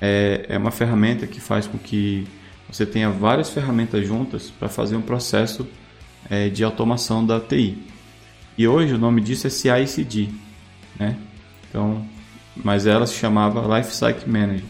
[0.00, 2.26] É, é uma ferramenta que faz com que
[2.70, 5.66] você tenha várias ferramentas juntas para fazer um processo
[6.28, 7.78] é, de automação da TI.
[8.58, 10.28] E hoje o nome disso é CI/CD,
[10.98, 11.16] né?
[11.68, 12.04] Então,
[12.56, 14.64] mas ela se chamava Lifecycle Manager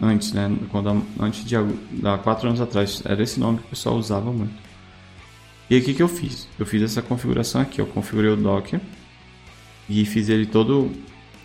[0.00, 0.50] antes, né?
[0.70, 4.54] Quando antes de há quatro anos atrás era esse nome que o pessoal usava muito.
[5.68, 6.48] E o que, que eu fiz?
[6.58, 8.80] Eu fiz essa configuração aqui, eu configurei o Docker
[9.88, 10.90] e fiz ele todo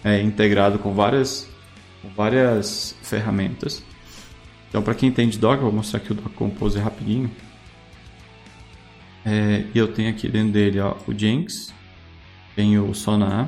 [0.04, 1.50] é, integrado com várias,
[2.02, 3.84] com várias ferramentas.
[4.70, 7.32] Então, para quem entende Docker, vou mostrar aqui o Docker Compose rapidinho.
[9.32, 11.72] É, e eu tenho aqui dentro dele ó, o Jenks,
[12.56, 13.48] tenho o Sonar.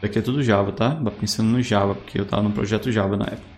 [0.00, 1.00] Daqui é tudo Java, tá?
[1.20, 3.52] Pensando no Java, porque eu estava no projeto Java na época.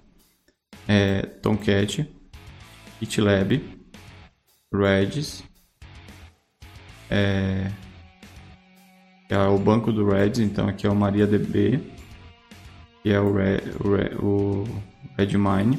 [0.86, 2.06] É, Tomcat,
[3.00, 3.64] GitLab,
[4.74, 5.42] Redis,
[7.08, 7.70] é,
[9.30, 11.80] é o banco do Redis, então aqui é o MariaDB,
[13.02, 13.60] que é o, Red,
[14.20, 14.64] o,
[15.16, 15.78] Redmine.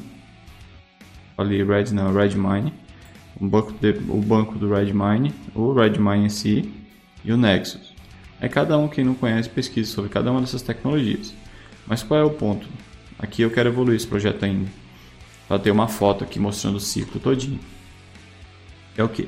[1.37, 2.84] Ali, Red não, Redmine
[3.39, 6.71] o banco, de, o banco do Redmine, o Redmine em si
[7.23, 7.93] e o Nexus.
[8.39, 11.33] É cada um, quem não conhece, pesquisa sobre cada uma dessas tecnologias.
[11.87, 12.67] Mas qual é o ponto?
[13.17, 14.69] Aqui eu quero evoluir esse projeto ainda.
[15.47, 17.59] Para ter uma foto aqui mostrando o ciclo todinho.
[18.97, 19.27] É o que?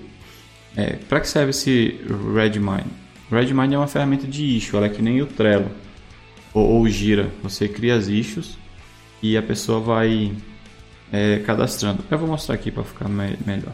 [0.75, 1.99] É, para que serve esse
[2.33, 2.91] Redmine?
[3.31, 5.69] Redmine é uma ferramenta de issue, ela é que nem o Trello
[6.53, 7.29] ou, ou Gira.
[7.43, 8.57] Você cria as issues
[9.21, 10.33] e a pessoa vai
[11.11, 12.03] é, cadastrando.
[12.09, 13.73] Eu vou mostrar aqui para ficar me melhor.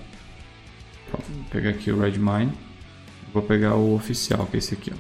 [1.20, 2.52] Vou pegar aqui o Redmine.
[3.34, 4.92] Vou pegar o oficial, que é esse aqui.
[4.94, 4.98] Ó.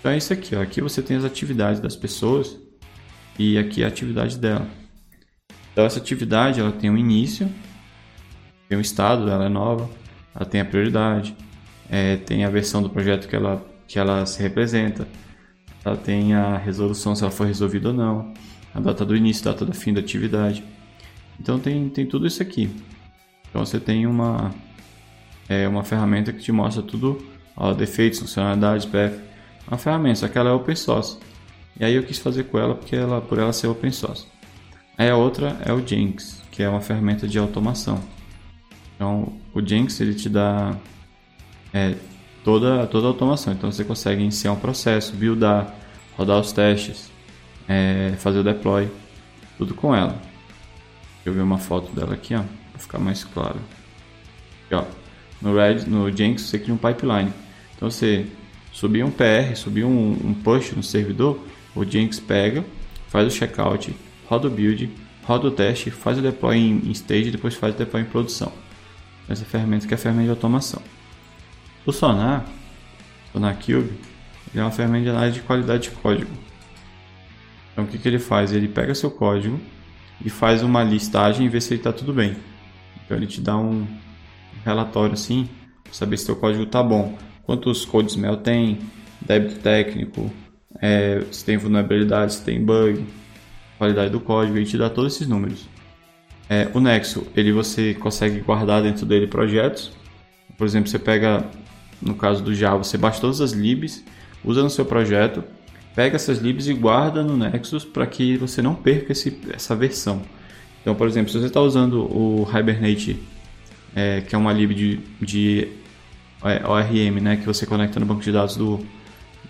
[0.00, 0.54] Então é isso aqui.
[0.56, 0.60] Ó.
[0.62, 2.58] Aqui você tem as atividades das pessoas
[3.38, 4.66] e aqui a atividade dela.
[5.72, 7.50] Então essa atividade ela tem um início,
[8.68, 9.88] tem um estado, ela é nova,
[10.34, 11.34] ela tem a prioridade,
[11.88, 15.08] é, tem a versão do projeto que ela, que ela se representa,
[15.84, 18.32] ela tem a resolução se ela foi resolvida ou não,
[18.74, 20.62] a data do início, a data do fim da atividade.
[21.40, 22.70] Então tem, tem tudo isso aqui.
[23.48, 24.54] Então você tem uma,
[25.52, 27.18] é uma ferramenta que te mostra tudo,
[27.56, 29.16] ó, defeitos, funcionalidades, PF.
[29.16, 31.18] É uma ferramenta, só que ela é open source.
[31.78, 34.26] E aí eu quis fazer com ela porque ela, por ela ser open source.
[34.96, 38.00] Aí a outra é o Jenks, que é uma ferramenta de automação.
[38.94, 40.76] Então o Jenks ele te dá
[41.72, 41.94] é,
[42.44, 43.52] toda, toda a automação.
[43.52, 45.74] Então você consegue iniciar um processo, buildar,
[46.16, 47.10] rodar os testes,
[47.68, 48.88] é, fazer o deploy,
[49.58, 50.20] tudo com ela.
[51.24, 52.42] Eu vi uma foto dela aqui, ó.
[52.72, 53.60] para ficar mais claro.
[54.66, 54.84] Aqui, ó,
[55.42, 57.32] no Red, no Jenkins você cria um pipeline.
[57.76, 58.26] Então você
[58.72, 61.38] subir um PR, subir um, um push no servidor,
[61.74, 62.64] o Jenkins pega,
[63.08, 63.94] faz o checkout,
[64.26, 64.88] roda o build,
[65.24, 68.06] roda o teste, faz o deploy em, em stage e depois faz o deploy em
[68.06, 68.52] produção.
[69.28, 70.82] Essa ferramenta que é a ferramenta de automação.
[71.84, 72.46] O Sonar,
[73.32, 73.92] Sonar Cube,
[74.54, 76.30] é uma ferramenta de análise de qualidade de código.
[77.72, 78.52] Então o que, que ele faz?
[78.52, 79.58] Ele pega seu código
[80.24, 82.36] e faz uma listagem e vê se ele está tudo bem.
[83.04, 83.86] Então ele te dá um
[84.64, 85.48] relatório assim,
[85.84, 87.16] para saber se seu código está bom.
[87.44, 88.78] Quantos codes mail tem,
[89.20, 90.30] débito técnico,
[90.80, 93.04] é, se tem vulnerabilidade, se tem bug,
[93.78, 95.68] qualidade do código, ele te dá todos esses números.
[96.48, 99.92] É, o Nexo, ele você consegue guardar dentro dele projetos.
[100.56, 101.44] Por exemplo, você pega,
[102.00, 104.04] no caso do Java, você baixa todas as libs,
[104.44, 105.42] usa no seu projeto,
[105.94, 110.22] pega essas libs e guarda no Nexus para que você não perca esse, essa versão.
[110.80, 113.22] Então, por exemplo, se você está usando o Hibernate,
[113.94, 115.68] é, que é uma lib de, de
[116.44, 118.80] é, ORM, né, que você conecta no banco de dados do,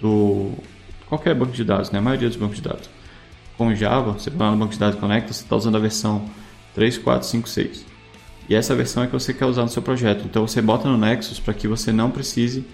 [0.01, 0.53] do
[1.07, 2.91] qualquer banco de dados, né, a maioria dos bancos de dados.
[3.57, 6.29] Com Java, você vai lá no banco de dados conecta, você está usando a versão
[6.75, 7.87] 3, 4, 5, 6.
[8.49, 10.25] E essa versão é que você quer usar no seu projeto.
[10.25, 12.65] Então você bota no Nexus para que você não precise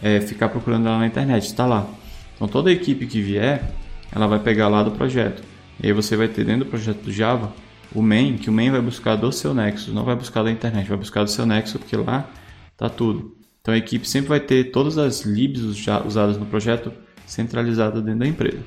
[0.00, 1.46] é, ficar procurando ela na internet.
[1.46, 1.86] Está lá.
[2.34, 3.72] Então toda a equipe que vier,
[4.12, 5.42] ela vai pegar lá do projeto.
[5.82, 7.52] E aí você vai ter dentro do projeto do Java
[7.96, 10.86] o main, que o main vai buscar do seu Nexus, não vai buscar da internet,
[10.86, 12.28] vai buscar do seu Nexus, porque lá
[12.72, 13.34] está tudo.
[13.62, 16.92] Então a equipe sempre vai ter todas as libs usadas no projeto
[17.26, 18.62] centralizadas dentro da empresa.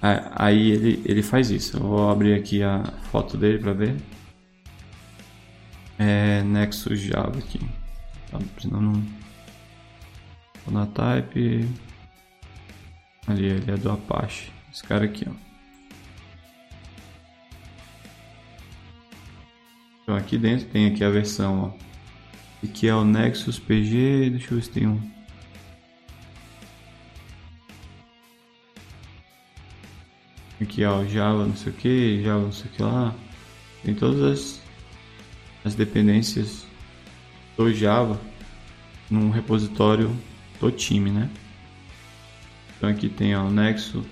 [0.00, 1.76] Aí ele, ele faz isso.
[1.76, 3.96] Eu vou abrir aqui a foto dele para ver.
[5.98, 7.60] É Nexus Java aqui.
[8.30, 8.38] Tá.
[10.64, 11.68] Vou na type.
[13.26, 14.50] Ali, ele é do Apache.
[14.72, 15.47] Esse cara aqui, ó.
[20.08, 22.66] Então aqui dentro tem aqui a versão, ó.
[22.66, 24.30] Aqui é o Nexus PG.
[24.30, 24.98] Deixa eu ver se tem um.
[30.62, 33.14] Aqui ó, Java não sei o que, Java não sei o que lá.
[33.84, 34.62] Tem todas as,
[35.62, 36.66] as dependências
[37.54, 38.18] do Java
[39.10, 40.10] num repositório
[40.58, 41.28] do time, né?
[42.78, 44.02] Então aqui tem ó, o Nexo,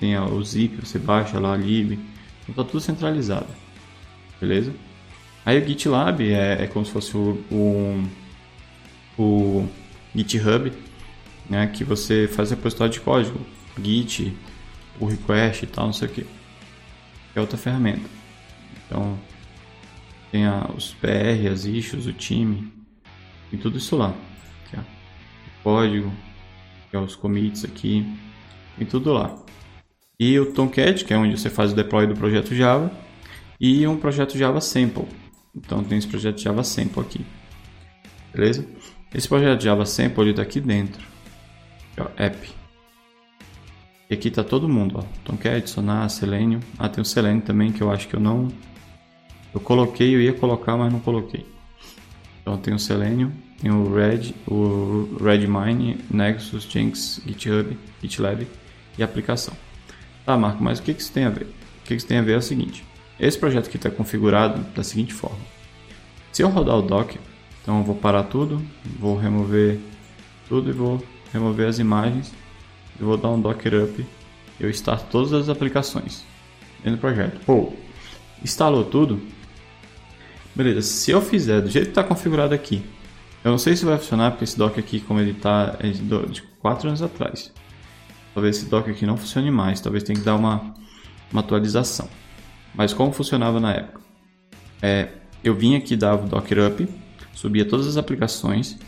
[0.00, 2.00] tem ó, o zip, você baixa lá a lib,
[2.48, 3.48] então tá tudo centralizado,
[4.42, 4.74] beleza?
[5.46, 8.08] Aí o GitLab é, é como se fosse o, o,
[9.16, 9.68] o
[10.14, 10.72] GitHub,
[11.48, 13.38] né, que você faz repositório de código,
[13.82, 14.36] Git,
[14.98, 16.26] o request e tal, não sei o que.
[17.34, 18.08] É outra ferramenta.
[18.84, 19.16] Então,
[20.32, 22.72] tem a, os PR, as issues, o time,
[23.52, 24.12] e tudo isso lá.
[24.66, 26.12] Aqui, o código,
[26.92, 28.06] é os commits aqui,
[28.78, 29.36] e tudo lá.
[30.18, 32.92] E o Tomcat, que é onde você faz o deploy do projeto Java,
[33.62, 35.06] e um projeto Java Sample.
[35.54, 37.24] Então tem esse projeto Java Sample aqui.
[38.34, 38.66] Beleza?
[39.14, 41.06] Esse projeto Java Sample está aqui dentro.
[42.16, 42.50] É app.
[44.10, 45.04] E aqui tá todo mundo, ó.
[45.22, 46.58] Então quer adicionar Selenium.
[46.76, 48.48] Ah, tem o Selenium também que eu acho que eu não...
[49.54, 51.46] Eu coloquei, eu ia colocar, mas não coloquei.
[52.40, 58.44] Então tem o Selenium, tem o Red, o Redmine, Nexus, Jinx, GitHub, GitLab
[58.98, 59.54] e aplicação.
[60.24, 61.44] Tá, Marco, mas o que, que isso tem a ver?
[61.44, 62.84] O que, que isso tem a ver é o seguinte.
[63.22, 65.40] Esse projeto aqui está configurado da seguinte forma.
[66.30, 67.18] Se eu rodar o Docker,
[67.62, 68.62] então eu vou parar tudo,
[68.98, 69.78] vou remover
[70.48, 72.32] tudo e vou remover as imagens
[73.02, 74.06] eu vou dar um docker up,
[74.60, 76.24] eu starto todas as aplicações
[76.84, 77.40] dentro do projeto.
[77.44, 77.72] Pô,
[78.42, 79.20] instalou tudo.
[80.54, 82.84] Beleza, se eu fizer do jeito que está configurado aqui,
[83.42, 86.42] eu não sei se vai funcionar porque esse docker aqui, como ele está é de
[86.60, 87.52] 4 anos atrás.
[88.34, 90.74] Talvez esse docker aqui não funcione mais, talvez tenha que dar uma,
[91.32, 92.08] uma atualização.
[92.74, 94.00] Mas como funcionava na época?
[94.80, 95.08] É,
[95.44, 96.88] eu vinha aqui, dava o docker up,
[97.34, 98.78] subia todas as aplicações,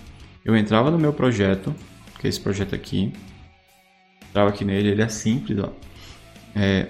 [0.45, 1.75] eu entrava no meu projeto,
[2.19, 3.13] que é esse projeto aqui,
[4.29, 5.73] entrava aqui nele, ele é simples, ó.
[6.55, 6.89] É...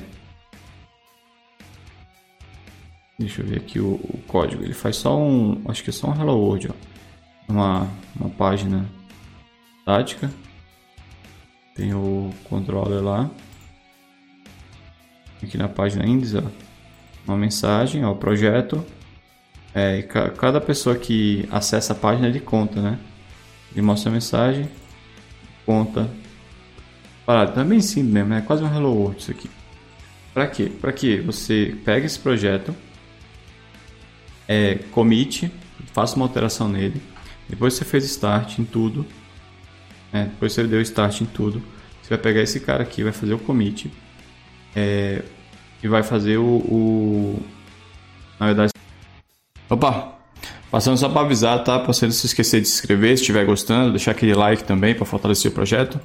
[3.19, 4.65] Deixa eu ver aqui o, o, código.
[4.65, 7.53] Ele faz só um, acho que é só um hello world, ó.
[7.53, 8.85] Uma, uma página
[9.85, 10.31] tática.
[11.77, 13.31] Tem o controller lá.
[15.43, 16.64] Aqui na página index, ó.
[17.27, 18.85] Uma mensagem, ó, o projeto.
[19.75, 22.99] É, cada pessoa que acessa a página ele conta, né?
[23.73, 24.69] Ele mostra a mensagem,
[25.67, 26.09] conta.
[27.23, 29.51] Então é bem simples mesmo, é quase um Hello World isso aqui.
[30.33, 30.71] Para quê?
[30.81, 32.75] Para que você pegue esse projeto,
[34.47, 35.51] é, commit,
[35.93, 37.03] faça uma alteração nele,
[37.49, 39.07] depois você fez start em tudo,
[40.13, 40.27] né?
[40.27, 41.63] depois você deu start em tudo,
[42.03, 43.91] você vai pegar esse cara aqui, vai fazer o commit
[44.75, 45.23] é,
[45.85, 47.43] e vai fazer o, o,
[48.41, 48.73] na verdade
[49.69, 50.15] Opa!
[50.71, 51.79] Passando só para avisar, tá?
[51.79, 54.95] Para você não se esquecer de se inscrever se estiver gostando, deixar aquele like também
[54.95, 56.01] para fortalecer o projeto.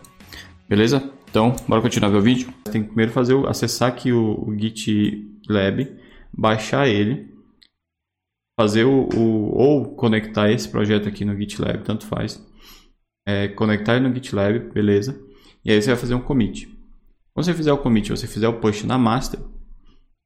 [0.68, 1.12] Beleza?
[1.30, 2.54] Então, bora continuar o vídeo.
[2.72, 5.98] Tem que primeiro fazer o, acessar aqui o, o GitLab,
[6.32, 7.34] baixar ele,
[8.60, 12.40] fazer o, o, ou conectar esse projeto aqui no GitLab, tanto faz.
[13.28, 15.20] É, conectar ele no GitLab, beleza?
[15.66, 16.68] E aí você vai fazer um commit.
[17.34, 19.40] Quando você fizer o commit, você fizer o push na master,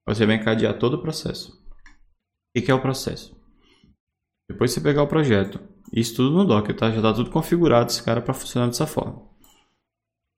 [0.05, 1.61] você vai encadear todo o processo.
[2.55, 3.35] O que é o processo?
[4.49, 5.59] Depois você pegar o projeto,
[5.91, 6.89] isso tudo no Docker, tá?
[6.89, 9.21] Já está tudo configurado esse cara para funcionar dessa forma.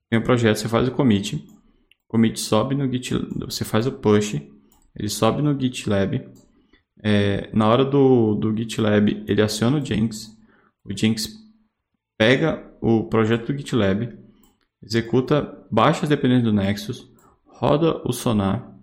[0.08, 3.92] Tem o projeto, você faz o commit, o commit sobe no Git, você faz o
[3.92, 4.40] push,
[4.94, 6.30] ele sobe no GitLab.
[7.02, 10.36] É, na hora do, do GitLab, ele aciona o Jenkins.
[10.84, 11.28] O Jenkins
[12.16, 14.16] pega o projeto do GitLab,
[14.82, 17.10] executa, baixa as dependências do Nexus,
[17.44, 18.75] roda o Sonar,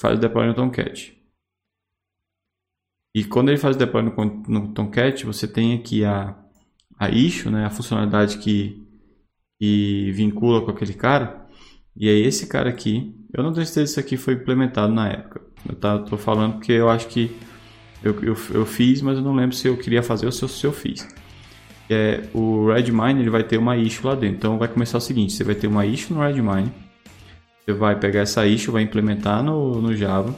[0.00, 1.16] faz o deploy no Tomcat.
[3.14, 4.14] E quando ele faz o deploy no,
[4.48, 6.36] no Tomcat, você tem aqui a,
[6.98, 8.86] a issue, né, a funcionalidade que,
[9.58, 11.46] que vincula com aquele cara.
[11.96, 15.08] E aí esse cara aqui, eu não tenho certeza se isso aqui foi implementado na
[15.08, 15.42] época.
[15.68, 17.36] Eu tá, tô falando porque eu acho que
[18.02, 20.48] eu, eu, eu fiz, mas eu não lembro se eu queria fazer ou se eu,
[20.48, 21.08] se eu fiz.
[21.90, 24.36] É, o Redmine ele vai ter uma issue lá dentro.
[24.36, 26.72] Então vai começar o seguinte: você vai ter uma issue no Redmine.
[27.68, 30.34] Você vai pegar essa issue, vai implementar no, no Java,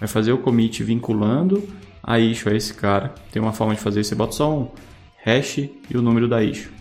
[0.00, 1.62] vai fazer o commit vinculando
[2.02, 3.14] a issue a esse cara.
[3.30, 4.68] Tem uma forma de fazer isso, você bota só um
[5.24, 6.72] hash e o número da issue.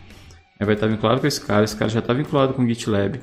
[0.59, 3.21] Aí vai estar vinculado com esse cara, esse cara já está vinculado com o GitLab.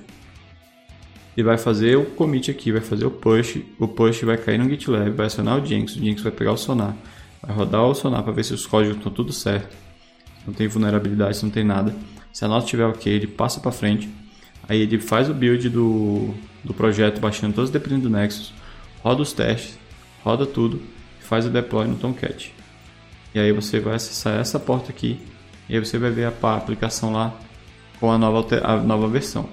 [1.36, 4.70] E vai fazer o commit aqui, vai fazer o push, o push vai cair no
[4.70, 6.94] GitLab, vai acionar o Jenkins, o Jenkins vai pegar o Sonar,
[7.42, 9.76] vai rodar o Sonar para ver se os códigos estão tudo certo.
[10.46, 11.92] Não tem vulnerabilidade, não tem nada.
[12.32, 14.08] Se a nota estiver ok, ele passa para frente.
[14.68, 18.52] Aí ele faz o build do, do projeto, baixando todos os dependentes do Nexus,
[19.02, 19.78] roda os testes,
[20.22, 20.80] roda tudo
[21.28, 22.54] faz o deploy no Tomcat.
[23.34, 25.20] E aí você vai acessar essa porta aqui
[25.68, 27.38] e aí você vai ver a aplicação lá
[28.00, 29.46] com a nova, a nova versão.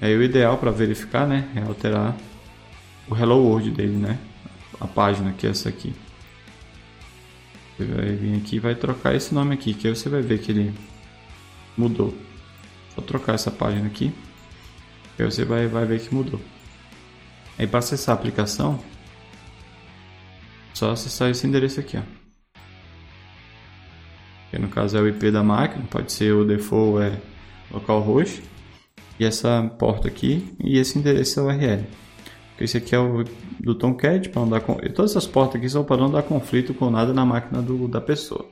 [0.00, 2.14] E aí o ideal para verificar né, é alterar
[3.08, 4.18] o Hello World dele, né?
[4.78, 5.94] A página que é essa aqui.
[7.76, 10.40] Você vai vir aqui e vai trocar esse nome aqui, que aí você vai ver
[10.40, 10.74] que ele
[11.74, 12.14] mudou.
[12.94, 14.12] Só trocar essa página aqui,
[15.22, 16.40] aí você vai, vai ver que mudou.
[17.58, 18.78] Aí para acessar a aplicação,
[20.72, 22.02] só acessar esse endereço aqui, ó.
[24.50, 27.20] Que no caso é o IP da máquina, pode ser o default é
[27.70, 28.42] localhost
[29.18, 31.84] e essa porta aqui e esse endereço é URL.
[32.60, 33.24] Esse aqui é o
[33.58, 34.74] do Tomcat para não dar com...
[34.74, 38.00] todas essas portas aqui são para não dar conflito com nada na máquina do, da
[38.00, 38.46] pessoa.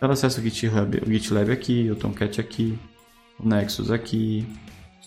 [0.00, 2.78] Ela acessa o GitHub, o GitLab aqui, o Tomcat aqui,
[3.38, 4.46] o Nexus aqui,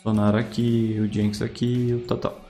[0.08, 2.50] Sonar aqui, o Jenkins aqui, o tal,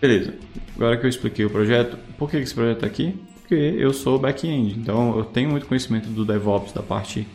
[0.00, 0.34] Beleza,
[0.76, 3.20] agora que eu expliquei o projeto, por que esse projeto está aqui?
[3.40, 7.26] Porque eu sou back-end, então eu tenho muito conhecimento do DevOps, da parte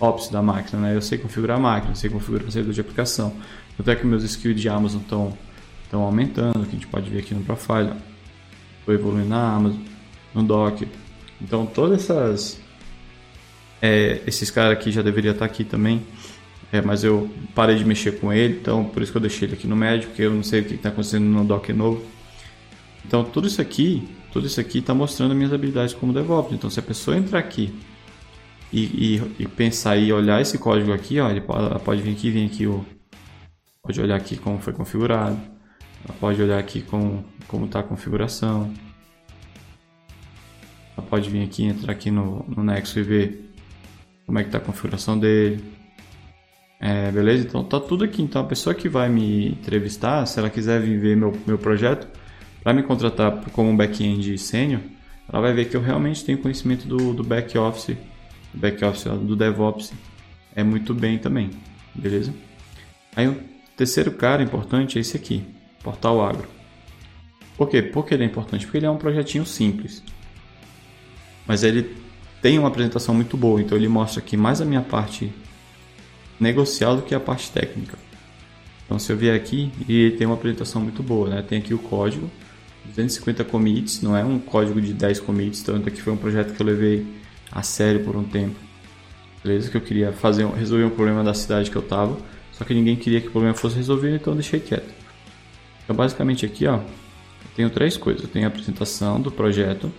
[0.00, 0.96] Ops da máquina, né?
[0.96, 3.32] Eu sei configurar a máquina, sei configurar o servidor de aplicação.
[3.78, 5.36] Até que meus skills de Amazon estão
[5.92, 7.92] aumentando, que a gente pode ver aqui no profile.
[8.80, 9.78] Estou evoluindo na Amazon,
[10.34, 10.88] no Docker.
[11.40, 12.60] Então todas essas
[13.80, 16.02] é, esses caras aqui já deveriam estar aqui também.
[16.72, 19.54] É, mas eu parei de mexer com ele, então por isso que eu deixei ele
[19.54, 22.04] aqui no médio, porque eu não sei o que está acontecendo no Docker novo.
[23.04, 26.52] Então tudo isso aqui, tudo isso aqui está mostrando minhas habilidades como DevOps.
[26.52, 27.74] Então se a pessoa entrar aqui
[28.72, 32.12] e, e, e pensar e olhar esse código aqui, ó, ele pode, ela pode vir
[32.12, 32.80] aqui, vir aqui, ó,
[33.82, 35.40] pode olhar aqui como foi configurado,
[36.04, 38.72] ela pode olhar aqui com, como está a configuração,
[40.96, 43.52] ela pode vir aqui, entrar aqui no, no Nexo e ver
[44.24, 45.79] como é que está a configuração dele
[46.80, 47.46] é, beleza?
[47.46, 48.22] Então tá tudo aqui.
[48.22, 52.08] Então a pessoa que vai me entrevistar, se ela quiser viver meu, meu projeto,
[52.62, 54.80] para me contratar como back-end sênior,
[55.30, 57.96] ela vai ver que eu realmente tenho conhecimento do, do back office,
[58.52, 59.92] do back office, do DevOps,
[60.56, 61.50] é muito bem também,
[61.94, 62.34] beleza?
[63.14, 63.36] Aí o
[63.76, 65.44] terceiro cara importante é esse aqui,
[65.82, 66.48] Portal Agro.
[67.56, 67.82] Por quê?
[67.82, 68.64] Porque ele é importante?
[68.64, 70.02] Porque ele é um projetinho simples,
[71.46, 71.94] mas ele
[72.40, 75.32] tem uma apresentação muito boa, então ele mostra aqui mais a minha parte
[76.40, 77.96] negocial do que a parte técnica.
[78.84, 81.42] Então se eu vier aqui e tem uma apresentação muito boa, né?
[81.42, 82.28] Tem aqui o código,
[82.86, 86.60] 250 commits, não é um código de 10 commits, tanto aqui foi um projeto que
[86.60, 87.06] eu levei
[87.52, 88.56] a sério por um tempo.
[89.44, 89.70] Beleza?
[89.70, 92.18] Que eu queria fazer, resolver um problema da cidade que eu tava,
[92.52, 94.92] só que ninguém queria que o problema fosse resolvido, então eu deixei quieto.
[95.84, 96.82] Então basicamente aqui, ó, eu
[97.54, 98.22] tenho três coisas.
[98.22, 99.90] Eu tenho a apresentação do projeto,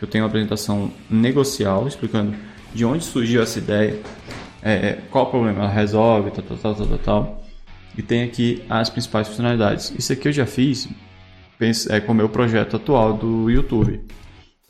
[0.00, 2.36] eu tenho a apresentação negocial, explicando
[2.74, 4.00] de onde surgiu essa ideia,
[4.64, 7.44] é, é, qual o problema, ela resolve, tal, tal, tal, tal, tal,
[7.96, 9.92] E tem aqui as principais funcionalidades.
[9.96, 10.88] Isso aqui eu já fiz
[11.90, 14.00] é, com o meu projeto atual do YouTube.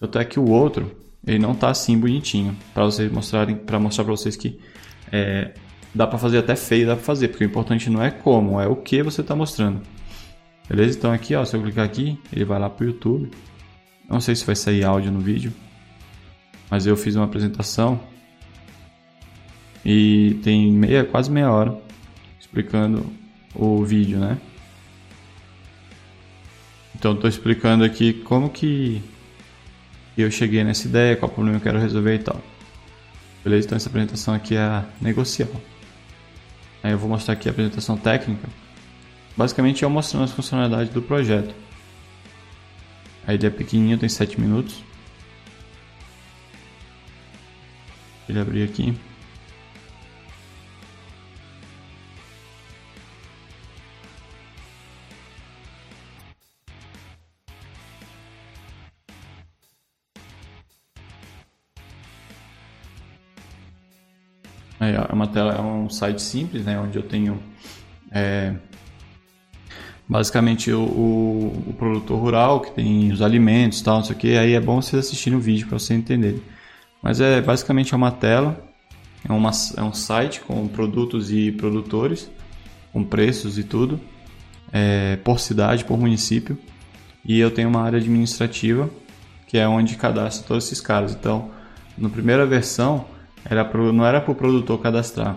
[0.01, 0.91] Tanto é que o outro,
[1.25, 4.59] ele não tá assim bonitinho para vocês mostrarem, para mostrar para vocês que
[5.13, 5.55] é,
[5.95, 8.67] dá para fazer até feio, dá para fazer, porque o importante não é como, é
[8.67, 9.81] o que você está mostrando.
[10.69, 10.99] Beleza?
[10.99, 13.31] Então aqui, ó, se eu clicar aqui, ele vai lá pro YouTube.
[14.11, 15.53] Não sei se vai sair áudio no vídeo,
[16.69, 18.01] mas eu fiz uma apresentação
[19.85, 21.79] e tem meia, quase meia hora
[22.41, 23.13] explicando
[23.55, 24.39] o vídeo, né?
[26.95, 29.03] Então estou explicando aqui como que
[30.17, 32.41] eu cheguei nessa ideia, qual problema eu quero resolver e tal.
[33.43, 33.67] Beleza?
[33.67, 35.51] Então essa apresentação aqui é a negocial.
[36.83, 38.49] Aí eu vou mostrar aqui a apresentação técnica.
[39.37, 41.55] Basicamente eu mostrando as funcionalidades do projeto.
[43.27, 44.83] A ideia é pequenininha, tem 7 minutos.
[48.29, 48.95] Eu abrir aqui.
[64.93, 67.41] É uma tela, é um site simples, né, onde eu tenho
[68.11, 68.55] é,
[70.09, 74.37] basicamente o, o, o, produtor rural que tem os alimentos, tal, não sei o que.
[74.37, 76.43] Aí é bom vocês assistirem o vídeo para vocês entenderem.
[77.03, 78.65] Mas é basicamente é uma tela,
[79.29, 82.31] é, uma, é um site com produtos e produtores,
[82.93, 84.01] com preços e tudo,
[84.73, 86.57] é, por cidade, por município.
[87.25, 88.89] E eu tenho uma área administrativa
[89.47, 91.15] que é onde cadastro todos esses caras.
[91.15, 91.51] Então,
[91.97, 93.05] na primeira versão
[93.45, 95.37] era pro, não era para o produtor cadastrar,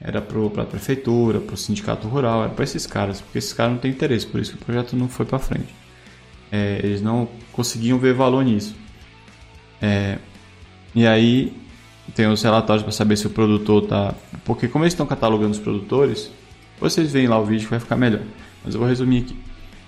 [0.00, 3.72] era para a prefeitura, para o sindicato rural, era para esses caras, porque esses caras
[3.72, 5.74] não têm interesse, por isso que o projeto não foi para frente.
[6.52, 8.76] É, eles não conseguiam ver valor nisso.
[9.80, 10.18] É,
[10.94, 11.52] e aí
[12.14, 14.14] tem os relatórios para saber se o produtor está.
[14.44, 16.30] Porque, como eles estão catalogando os produtores,
[16.80, 18.22] vocês veem lá o vídeo que vai ficar melhor.
[18.64, 19.36] Mas eu vou resumir aqui.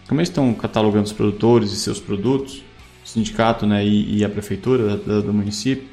[0.09, 2.63] Como eles estão catalogando os produtores e seus produtos,
[3.05, 5.87] o sindicato né, e, e a prefeitura do, do município,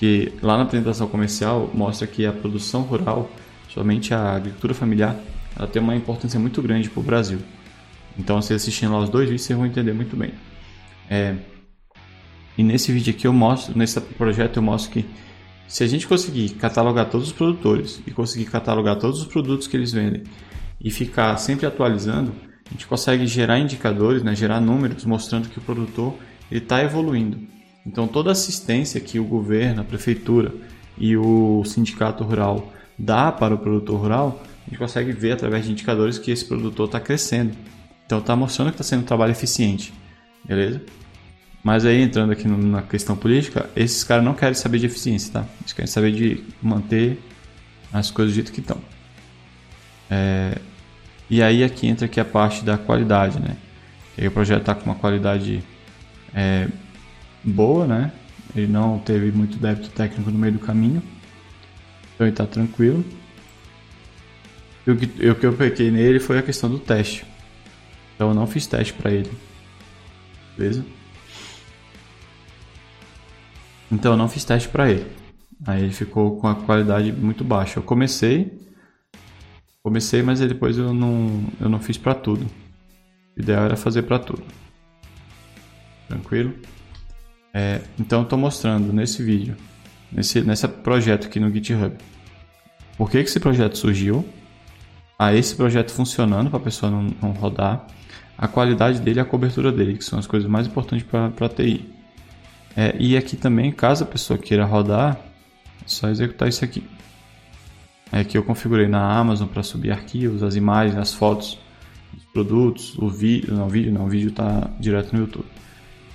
[0.00, 3.30] que lá na apresentação comercial mostra que a produção rural,
[3.68, 5.14] somente a agricultura familiar,
[5.54, 7.38] ela tem uma importância muito grande para o Brasil.
[8.18, 10.32] Então, se assistindo lá os dois vídeos, vocês vão entender muito bem.
[11.10, 11.36] É,
[12.56, 15.04] e nesse vídeo aqui eu mostro, nesse projeto eu mostro que
[15.68, 19.76] se a gente conseguir catalogar todos os produtores e conseguir catalogar todos os produtos que
[19.76, 20.22] eles vendem
[20.80, 22.32] e ficar sempre atualizando,
[22.66, 26.14] a gente consegue gerar indicadores, né, gerar números mostrando que o produtor
[26.50, 27.59] está evoluindo.
[27.86, 30.52] Então, toda assistência que o governo, a prefeitura
[30.98, 35.72] e o sindicato rural dá para o produtor rural, a gente consegue ver através de
[35.72, 37.56] indicadores que esse produtor está crescendo.
[38.04, 39.92] Então, está mostrando que está sendo um trabalho eficiente,
[40.44, 40.82] beleza?
[41.62, 45.46] Mas aí, entrando aqui na questão política, esses caras não querem saber de eficiência, tá?
[45.60, 47.18] Eles querem saber de manter
[47.92, 48.78] as coisas do jeito que estão.
[50.10, 50.58] É...
[51.28, 53.56] E aí, aqui entra aqui a parte da qualidade, né?
[54.14, 55.62] Que aí o projeto está com uma qualidade
[56.34, 56.68] é,
[57.44, 58.12] boa, né?
[58.54, 61.02] Ele não teve muito débito técnico no meio do caminho.
[62.14, 63.04] Então ele está tranquilo.
[64.86, 67.24] E o que, o que eu peguei nele foi a questão do teste.
[68.14, 69.30] Então eu não fiz teste para ele.
[70.56, 70.84] Beleza?
[73.90, 75.06] Então eu não fiz teste para ele.
[75.66, 77.78] Aí ele ficou com a qualidade muito baixa.
[77.78, 78.58] Eu comecei,
[79.82, 82.46] comecei, mas depois eu não, eu não fiz para tudo.
[83.36, 84.42] O ideal era fazer para tudo.
[86.08, 86.54] Tranquilo?
[87.52, 89.56] É, então estou mostrando nesse vídeo,
[90.10, 91.94] nesse, nesse projeto aqui no GitHub,
[92.96, 94.24] por que, que esse projeto surgiu,
[95.18, 97.86] a esse projeto funcionando para a pessoa não, não, rodar,
[98.38, 101.48] a qualidade dele e a cobertura dele, que são as coisas mais importantes para a
[101.48, 101.84] TI.
[102.76, 105.18] É, e aqui também, caso a pessoa queira rodar,
[105.84, 106.82] é só executar isso aqui.
[108.12, 111.58] É que eu configurei na Amazon para subir arquivos, as imagens, as fotos,
[112.16, 115.46] os produtos, o vídeo, não, o vídeo não, o vídeo está direto no YouTube.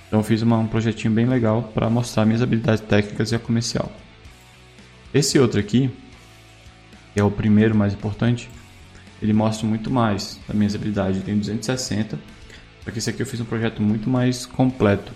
[0.08, 3.90] Então fiz uma, um projetinho bem legal para mostrar minhas habilidades técnicas e a comercial.
[5.12, 5.90] Esse outro aqui,
[7.12, 8.48] que é o primeiro mais importante,
[9.20, 11.22] ele mostra muito mais das minhas habilidades.
[11.22, 12.18] Tem 260,
[12.84, 15.12] só que esse aqui eu fiz um projeto muito mais completo.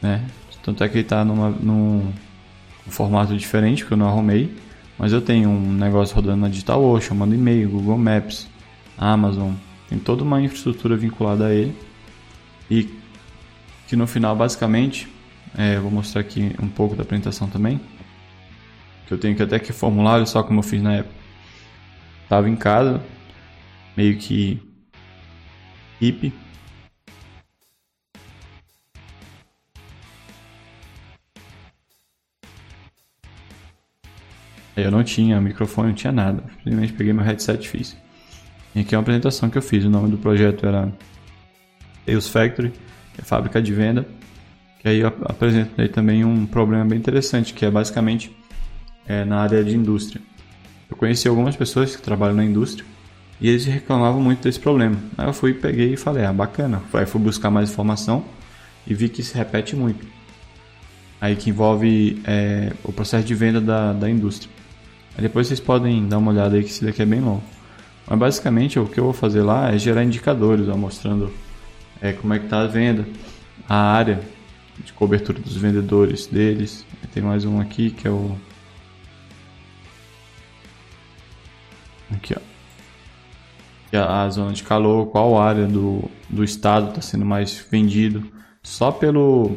[0.00, 0.24] Né?
[0.62, 2.12] Tanto é que ele está num
[2.88, 4.54] num formato diferente, que eu não arrumei.
[4.98, 8.48] Mas eu tenho um negócio rodando na DigitalOcean, mando e-mail, Google Maps,
[8.96, 9.52] Amazon.
[9.88, 11.76] Tem toda uma infraestrutura vinculada a ele.
[12.68, 12.97] E
[13.88, 15.08] que no final basicamente,
[15.56, 17.80] é, vou mostrar aqui um pouco da apresentação também,
[19.06, 21.14] que eu tenho que até que formulário, só como eu fiz na época.
[22.28, 23.02] Tava em casa,
[23.96, 24.62] meio que
[25.98, 26.34] hippie.
[34.76, 36.44] Eu não tinha microfone, não tinha nada.
[36.58, 37.96] Simplesmente peguei meu headset e fiz.
[38.74, 39.84] E aqui é uma apresentação que eu fiz.
[39.86, 40.92] O nome do projeto era
[42.04, 42.72] Tails Factory
[43.18, 44.06] é fábrica de venda,
[44.80, 48.34] que aí eu apresentei também um problema bem interessante, que é basicamente
[49.06, 50.22] é, na área de indústria.
[50.88, 52.86] Eu conheci algumas pessoas que trabalham na indústria
[53.40, 54.96] e eles reclamavam muito desse problema.
[55.16, 56.82] Aí eu fui, peguei e falei, ah, bacana.
[56.92, 58.24] Aí fui buscar mais informação
[58.86, 60.06] e vi que se repete muito.
[61.20, 64.50] Aí que envolve é, o processo de venda da, da indústria.
[65.16, 67.42] Aí depois vocês podem dar uma olhada aí que esse daqui é bem longo.
[68.06, 71.30] Mas basicamente o que eu vou fazer lá é gerar indicadores, ó, mostrando
[72.00, 73.06] é, como é que está a venda,
[73.68, 74.20] a área
[74.78, 76.86] de cobertura dos vendedores deles.
[77.12, 78.36] Tem mais um aqui que é o
[82.10, 82.48] aqui ó
[83.96, 88.30] a zona de calor, qual área do, do estado está sendo mais vendido,
[88.62, 89.56] só pelo,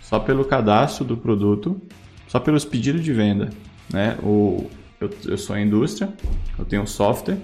[0.00, 1.80] só pelo cadastro do produto,
[2.28, 3.50] só pelos pedidos de venda.
[3.92, 4.16] Né?
[4.22, 4.70] O,
[5.00, 6.12] eu, eu sou a indústria,
[6.58, 7.38] eu tenho um software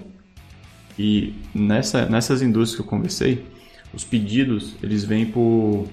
[0.97, 3.45] e nessa, nessas indústrias que eu conversei,
[3.93, 5.87] os pedidos eles vêm por,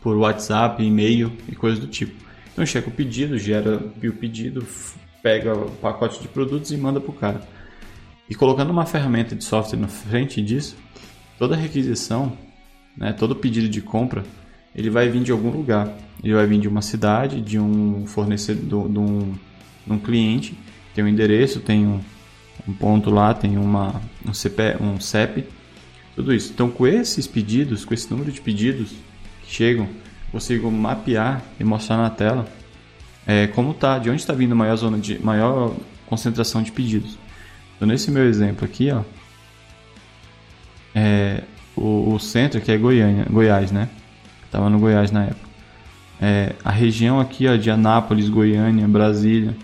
[0.00, 2.14] por WhatsApp, e-mail e coisas do tipo.
[2.52, 4.66] Então checa o pedido, gera o pedido,
[5.22, 7.48] pega o pacote de produtos e manda para o cara.
[8.28, 10.76] E colocando uma ferramenta de software na frente disso,
[11.38, 12.36] toda requisição,
[12.96, 14.22] né, todo pedido de compra,
[14.74, 15.92] ele vai vir de algum lugar.
[16.22, 19.34] Ele vai vir de uma cidade, de um fornecedor, de um,
[19.86, 20.56] de um cliente,
[20.94, 22.00] tem um endereço, tem um,
[22.68, 25.46] um ponto lá, tem uma, um, CP, um CEP,
[26.14, 26.52] tudo isso.
[26.52, 28.90] Então, com esses pedidos, com esse número de pedidos
[29.44, 29.88] que chegam,
[30.30, 32.46] consigo mapear e mostrar na tela
[33.26, 35.74] é, como tá, de onde está vindo maior zona de maior
[36.06, 37.18] concentração de pedidos.
[37.76, 39.02] Então, nesse meu exemplo aqui, ó,
[40.94, 41.42] é,
[41.76, 43.88] o, o centro aqui é Goiânia, Goiás, né?
[44.50, 45.50] Tava no Goiás na época.
[46.20, 49.56] É, a região aqui, ó, de Anápolis, Goiânia, Brasília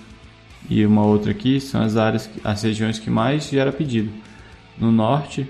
[0.69, 4.11] e uma outra aqui são as áreas, as regiões que mais gera pedido.
[4.79, 5.49] No norte,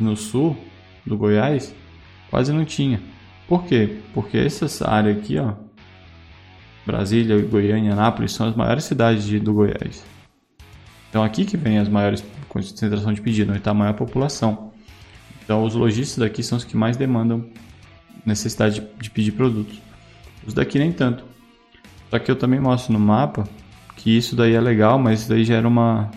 [0.00, 0.56] no sul
[1.06, 1.74] do Goiás,
[2.30, 3.00] quase não tinha.
[3.48, 3.98] Por quê?
[4.14, 5.54] Porque essa área aqui, ó,
[6.86, 10.04] Brasília, Goiânia, Anápolis são as maiores cidades de, do Goiás.
[11.08, 14.72] Então aqui que vem as maiores concentrações de pedido, onde está a maior população.
[15.42, 17.44] Então os lojistas daqui são os que mais demandam
[18.24, 19.80] necessidade de pedir produtos.
[20.46, 21.24] Os daqui nem tanto.
[22.10, 23.48] Só que eu também mostro no mapa
[23.96, 26.10] que isso daí é legal, mas isso daí gera uma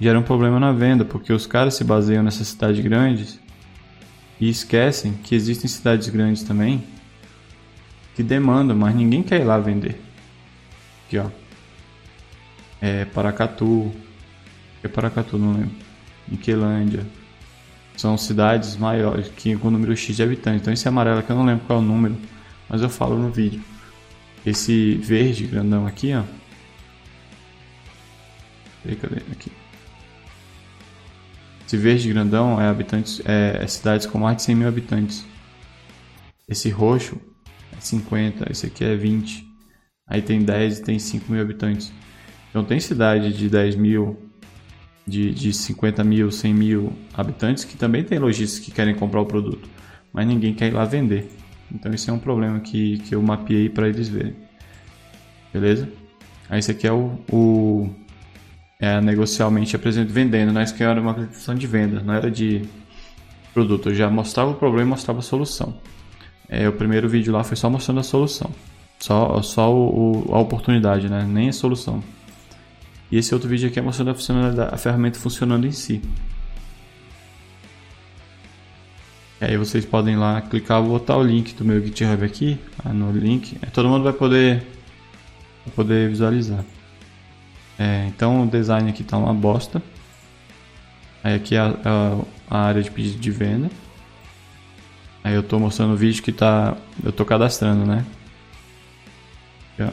[0.00, 3.40] gera um problema na venda, porque os caras se baseiam nessas cidades grandes
[4.40, 6.84] e esquecem que existem cidades grandes também
[8.14, 10.00] que demandam, mas ninguém quer ir lá vender.
[11.06, 11.26] Aqui, ó
[12.80, 13.92] é, Paracatu,
[14.82, 15.74] é Paracatu, não lembro,
[16.28, 17.06] Niquelândia.
[17.96, 20.60] São cidades maiores, que com número X de habitantes.
[20.60, 22.16] Então esse amarelo aqui eu não lembro qual é o número,
[22.68, 23.62] mas eu falo no vídeo.
[24.44, 26.22] Esse verde grandão aqui, ó.
[29.00, 29.22] Cadê?
[29.32, 29.50] Aqui.
[31.66, 35.26] Esse verde grandão é habitantes, é, é cidades com mais de 100 mil habitantes.
[36.48, 37.20] Esse roxo
[37.76, 39.44] é 50, esse aqui é 20.
[40.06, 41.92] Aí tem 10 e tem 5 mil habitantes.
[42.50, 44.16] Então tem cidade de 10 mil,
[45.04, 49.26] de, de 50 mil, 100 mil habitantes que também tem lojistas que querem comprar o
[49.26, 49.68] produto,
[50.12, 51.28] mas ninguém quer ir lá vender.
[51.72, 54.36] Então esse é um problema que, que eu mapeei para eles verem.
[55.52, 55.88] Beleza?
[56.48, 57.90] Aí esse aqui é o, o
[58.78, 60.62] é negocialmente apresento vendendo, né?
[60.62, 62.62] Isso aqui era uma apresentação de venda, não era de
[63.54, 63.88] produto.
[63.88, 65.74] Eu já mostrava o problema e mostrava a solução.
[66.48, 68.50] É, o primeiro vídeo lá foi só mostrando a solução.
[68.98, 71.24] Só, só o, a oportunidade, né?
[71.26, 72.02] Nem a solução.
[73.10, 76.02] E esse outro vídeo aqui é mostrando a a ferramenta funcionando em si.
[79.40, 82.92] E aí vocês podem lá clicar, vou botar o link do meu GitHub aqui, ah,
[82.92, 84.66] no link, todo mundo vai poder,
[85.64, 86.64] vai poder visualizar.
[87.78, 89.82] É, então o design aqui está uma bosta.
[91.22, 93.70] Aí aqui é a, a, a, área de pedido de venda.
[95.22, 98.06] Aí eu estou mostrando o vídeo que tá, eu estou cadastrando, né?
[99.78, 99.92] Aqui,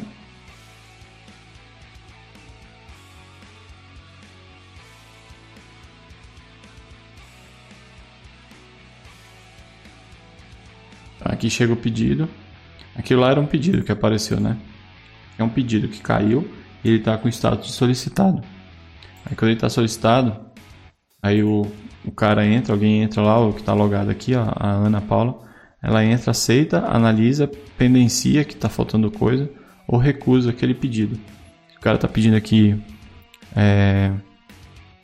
[11.25, 12.29] Aqui chega o pedido.
[12.95, 14.57] Aquilo lá era um pedido que apareceu, né?
[15.37, 16.47] É um pedido que caiu
[16.83, 18.41] e ele está com status de solicitado.
[19.25, 20.35] Aí quando ele está solicitado,
[21.21, 21.65] aí o,
[22.05, 25.39] o cara entra, alguém entra lá, o que está logado aqui, ó, a Ana Paula,
[25.81, 29.49] ela entra, aceita, analisa, pendencia que está faltando coisa
[29.87, 31.19] ou recusa aquele pedido.
[31.77, 32.81] O cara está pedindo aqui
[33.55, 34.11] é,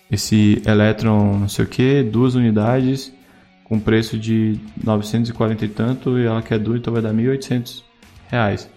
[0.10, 3.14] esse Electron não sei o que, duas unidades
[3.66, 7.84] com preço de 940 e tanto e ela quer duas, então vai dar 1.800
[8.28, 8.70] reais.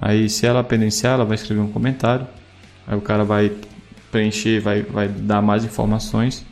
[0.00, 2.24] Aí se ela pendenciar, ela vai escrever um comentário,
[2.86, 3.50] aí o cara vai
[4.12, 6.46] preencher, vai, vai dar mais informações,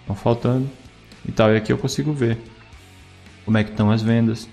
[0.00, 0.68] estão faltando
[1.26, 2.36] e tal, e aqui eu consigo ver.
[3.46, 4.46] como é que estão as vendas,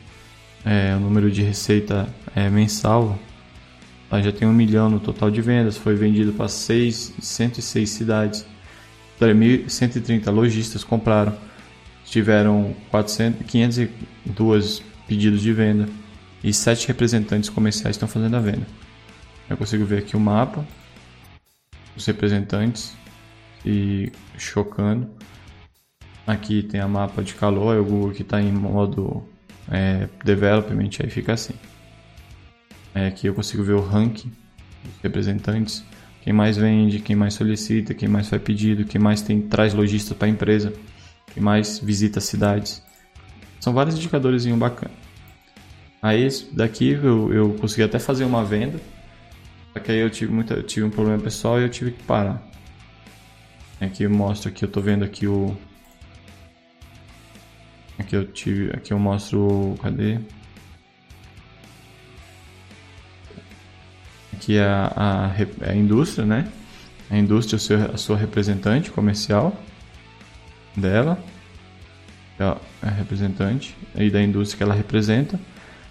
[0.63, 3.19] é, o número de receita é, mensal.
[4.21, 8.45] Já tem um milhão no total de vendas, foi vendido para 106 cidades.
[9.21, 11.33] 1.130 lojistas compraram,
[12.03, 15.87] tiveram 400, 502 pedidos de venda
[16.43, 18.65] e 7 representantes comerciais estão fazendo a venda.
[19.49, 20.65] Eu consigo ver aqui o mapa,
[21.95, 22.95] os representantes
[23.65, 25.09] e chocando.
[26.25, 29.23] Aqui tem a mapa de calor, o Google que está em modo
[29.69, 31.53] é, development, aí fica assim.
[32.93, 34.31] É, aqui eu consigo ver o ranking
[34.83, 35.83] dos representantes,
[36.21, 40.13] quem mais vende, quem mais solicita, quem mais faz pedido, quem mais tem traz lojista
[40.13, 40.73] para a empresa,
[41.33, 42.83] quem mais visita cidades.
[43.59, 44.93] São vários indicadores bacana.
[46.01, 48.79] Aí daqui eu, eu consegui até fazer uma venda,
[49.73, 52.03] só que aí eu tive, muita, eu tive um problema pessoal e eu tive que
[52.03, 52.41] parar.
[53.79, 55.55] Aqui eu mostro aqui, eu tô vendo aqui o,
[58.01, 60.19] Aqui eu tive, aqui eu mostro, cadê?
[64.33, 66.51] Aqui é a, a, é a indústria, né?
[67.11, 69.55] A indústria, a sua representante comercial
[70.75, 71.23] dela.
[72.39, 72.43] É
[72.87, 75.39] a representante aí da indústria que ela representa.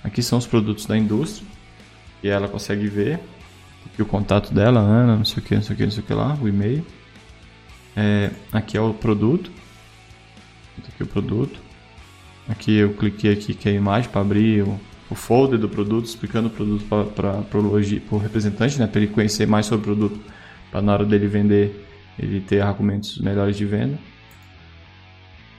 [0.03, 1.47] Aqui são os produtos da indústria.
[2.23, 3.21] E ela consegue ver
[3.87, 6.03] aqui o contato dela, Ana, não sei o que, não sei o que, não sei
[6.03, 6.85] o que lá, o e-mail.
[7.97, 9.51] É, aqui é o produto.
[10.79, 11.61] Aqui é o produto.
[12.49, 14.81] Aqui eu cliquei aqui que é a imagem para abrir o,
[15.11, 16.85] o, folder do produto, explicando o produto
[17.15, 20.21] para o representante, né, para ele conhecer mais sobre o produto,
[20.71, 21.87] para na hora dele vender
[22.19, 23.99] ele ter argumentos melhores de venda.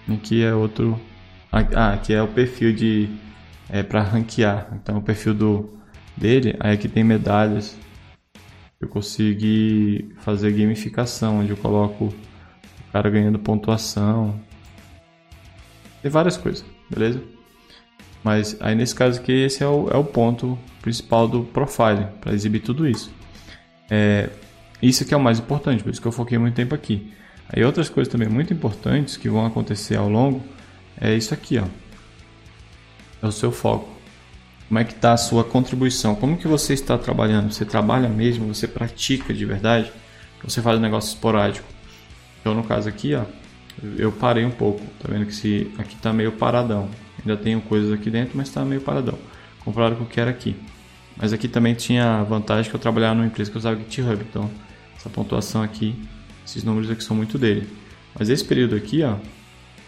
[0.09, 0.99] Aqui é outro,
[1.51, 3.09] ah, aqui é o perfil de
[3.71, 5.69] é para ranquear, então o perfil do
[6.15, 7.75] dele, aí aqui tem medalhas.
[8.79, 14.39] Eu consegui fazer gamificação, onde eu coloco o cara ganhando pontuação.
[16.01, 17.23] Tem várias coisas beleza?
[18.23, 22.33] Mas aí nesse caso aqui, esse é o, é o ponto principal do profile, para
[22.33, 23.11] exibir tudo isso.
[23.89, 24.29] É,
[24.81, 27.11] isso que é o mais importante, por isso que eu foquei muito tempo aqui.
[27.49, 30.41] Aí outras coisas também muito importantes que vão acontecer ao longo
[30.99, 31.65] é isso aqui, ó.
[33.21, 33.89] É o seu foco.
[34.67, 36.15] Como é que está a sua contribuição?
[36.15, 37.51] Como que você está trabalhando?
[37.51, 38.53] Você trabalha mesmo?
[38.53, 39.91] Você pratica de verdade?
[40.43, 41.67] Você faz um negócio esporádico?
[42.39, 43.23] Então no caso aqui, ó,
[43.97, 44.81] eu parei um pouco.
[44.99, 46.89] Tá vendo que se aqui tá meio paradão.
[47.19, 49.17] Ainda tenho coisas aqui dentro, mas está meio paradão.
[49.63, 50.55] Comparado com o que era aqui.
[51.17, 54.25] Mas aqui também tinha a vantagem que eu trabalhava numa empresa que usava GitHub.
[54.27, 54.49] Então,
[54.97, 55.95] essa pontuação aqui,
[56.45, 57.67] esses números aqui são muito dele.
[58.17, 59.17] Mas esse período aqui, ó,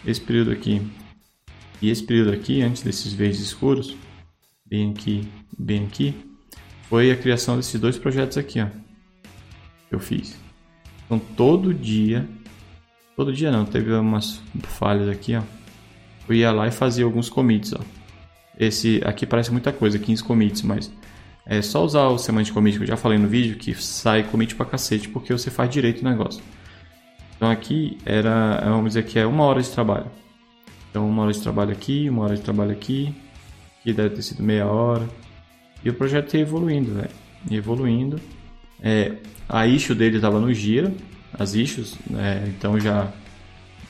[0.06, 0.82] esse período aqui
[1.80, 3.96] e esse período aqui, antes desses verdes escuros,
[4.64, 6.14] bem aqui, bem aqui,
[6.88, 8.66] foi a criação desses dois projetos aqui, ó,
[9.88, 10.36] que eu fiz.
[11.06, 12.28] Então, todo dia
[13.16, 15.42] Todo dia não, teve umas falhas aqui, ó.
[16.28, 17.80] Eu ia lá e fazia alguns commits, ó.
[18.58, 20.92] Esse aqui parece muita coisa, 15 commits, mas
[21.46, 24.54] é só usar o semantic commit que eu já falei no vídeo que sai commit
[24.54, 26.42] pra cacete porque você faz direito o negócio.
[27.36, 30.06] Então aqui era, vamos dizer que é uma hora de trabalho.
[30.94, 33.12] Então uma hora de trabalho aqui, uma hora de trabalho aqui,
[33.82, 35.08] que deve ter sido meia hora.
[35.84, 37.10] E o projeto ia evoluindo, velho.
[37.50, 38.20] Evoluindo.
[38.80, 39.16] É,
[39.48, 40.94] a issue dele estava no Gira,
[41.36, 42.44] as issues, né?
[42.46, 43.08] então já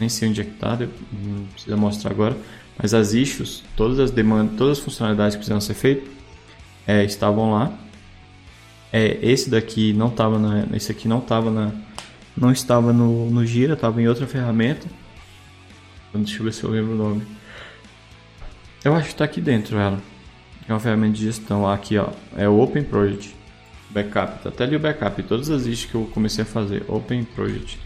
[0.01, 2.35] nem sei onde é que está, não precisa mostrar agora,
[2.79, 6.09] mas as issues, todas as demandas, todas as funcionalidades que precisavam ser feitas
[6.87, 7.71] é, estavam lá.
[8.91, 11.71] É, esse daqui não estava na, esse aqui não estava na,
[12.35, 14.87] não estava no, no Gira, estava em outra ferramenta.
[16.23, 17.27] Deixa eu ver se eu lembro o nome.
[18.85, 20.01] Eu acho que está aqui dentro ela.
[20.69, 21.69] É uma ferramenta de gestão.
[21.69, 23.35] Aqui ó, é o Open Project.
[23.91, 25.23] Backup, tá até ali o backup.
[25.25, 26.85] Todas as issues que eu comecei a fazer.
[26.89, 27.79] Open Project.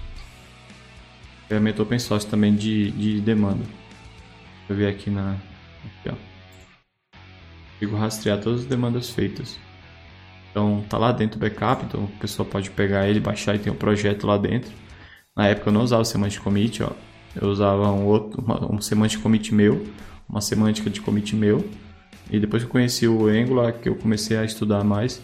[1.49, 3.65] Ferramenta open source também de, de demanda.
[3.65, 5.33] Deixa eu ver aqui na.
[5.33, 6.15] Aqui, ó.
[7.73, 9.59] Consigo rastrear todas as demandas feitas.
[10.51, 13.73] Então tá lá dentro o backup, então o pessoal pode pegar ele, baixar e tem
[13.73, 14.71] um projeto lá dentro.
[15.35, 16.91] Na época eu não usava o semantic commit, ó.
[17.35, 19.87] Eu usava um outro, uma, um semantic commit meu,
[20.29, 21.69] uma semântica de commit meu.
[22.31, 25.23] E depois que eu conheci o Angular, que eu comecei a estudar mais,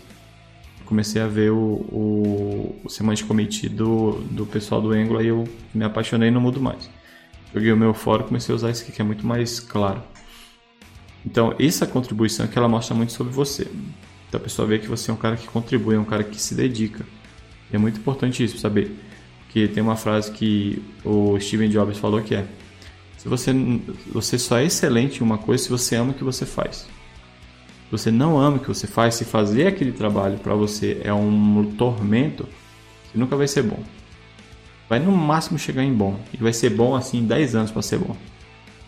[0.84, 5.44] comecei a ver o, o, o Commit do, do pessoal do Angular e eu
[5.74, 6.88] me apaixonei e não mudo mais.
[7.52, 10.02] Joguei o meu fora e comecei a usar isso aqui que é muito mais claro.
[11.24, 13.66] Então, essa contribuição é que ela mostra muito sobre você.
[14.28, 16.40] Então, a pessoa vê que você é um cara que contribui, é um cara que
[16.40, 17.05] se dedica.
[17.72, 18.94] E é muito importante isso, saber.
[19.55, 22.44] Que tem uma frase que o Steven Jobs falou que é:
[23.16, 23.52] se você,
[24.12, 26.86] você só é excelente em uma coisa se você ama o que você faz
[27.96, 31.72] você não ama o que você faz, se fazer aquele trabalho para você é um
[31.78, 32.48] tormento,
[33.05, 33.78] você nunca vai ser bom.
[34.88, 36.18] Vai no máximo chegar em bom.
[36.32, 38.16] E vai ser bom assim 10 anos para ser bom.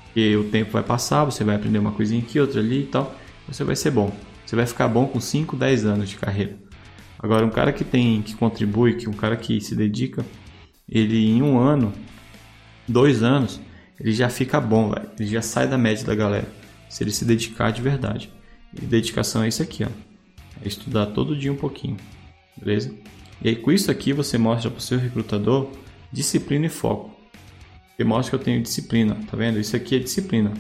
[0.07, 3.15] Porque o tempo vai passar, você vai aprender uma coisinha aqui, outra ali e tal.
[3.47, 4.13] Você vai ser bom.
[4.45, 6.57] Você vai ficar bom com 5, 10 anos de carreira.
[7.19, 10.25] Agora, um cara que tem, que contribui, que um cara que se dedica,
[10.89, 11.93] ele em um ano,
[12.87, 13.61] dois anos,
[13.99, 15.11] ele já fica bom, véio.
[15.19, 16.49] ele já sai da média da galera.
[16.89, 18.31] Se ele se dedicar de verdade.
[18.75, 19.89] E dedicação é isso aqui, ó.
[20.63, 21.97] É estudar todo dia um pouquinho,
[22.57, 22.95] beleza?
[23.43, 25.71] E aí com isso aqui você mostra para o seu recrutador
[26.13, 27.15] disciplina e foco.
[27.97, 29.59] Você mostra que eu tenho disciplina, tá vendo?
[29.59, 30.53] Isso aqui é disciplina.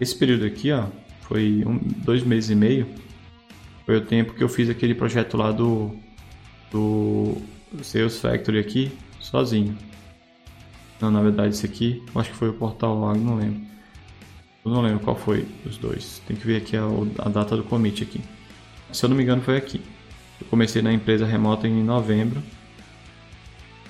[0.00, 0.86] Esse período aqui, ó,
[1.22, 2.86] foi um, dois meses e meio.
[3.84, 5.90] Foi o tempo que eu fiz aquele projeto lá do,
[6.70, 7.36] do
[7.82, 8.92] Sales Factory aqui,
[9.22, 9.76] sozinho.
[11.00, 13.60] Não, na verdade, esse aqui, acho que foi o Portal Lago, não lembro.
[14.64, 16.22] Eu não lembro qual foi os dois.
[16.26, 16.84] Tem que ver aqui a,
[17.18, 18.20] a data do commit aqui.
[18.92, 19.80] Se eu não me engano, foi aqui.
[20.40, 22.42] Eu comecei na empresa remota em novembro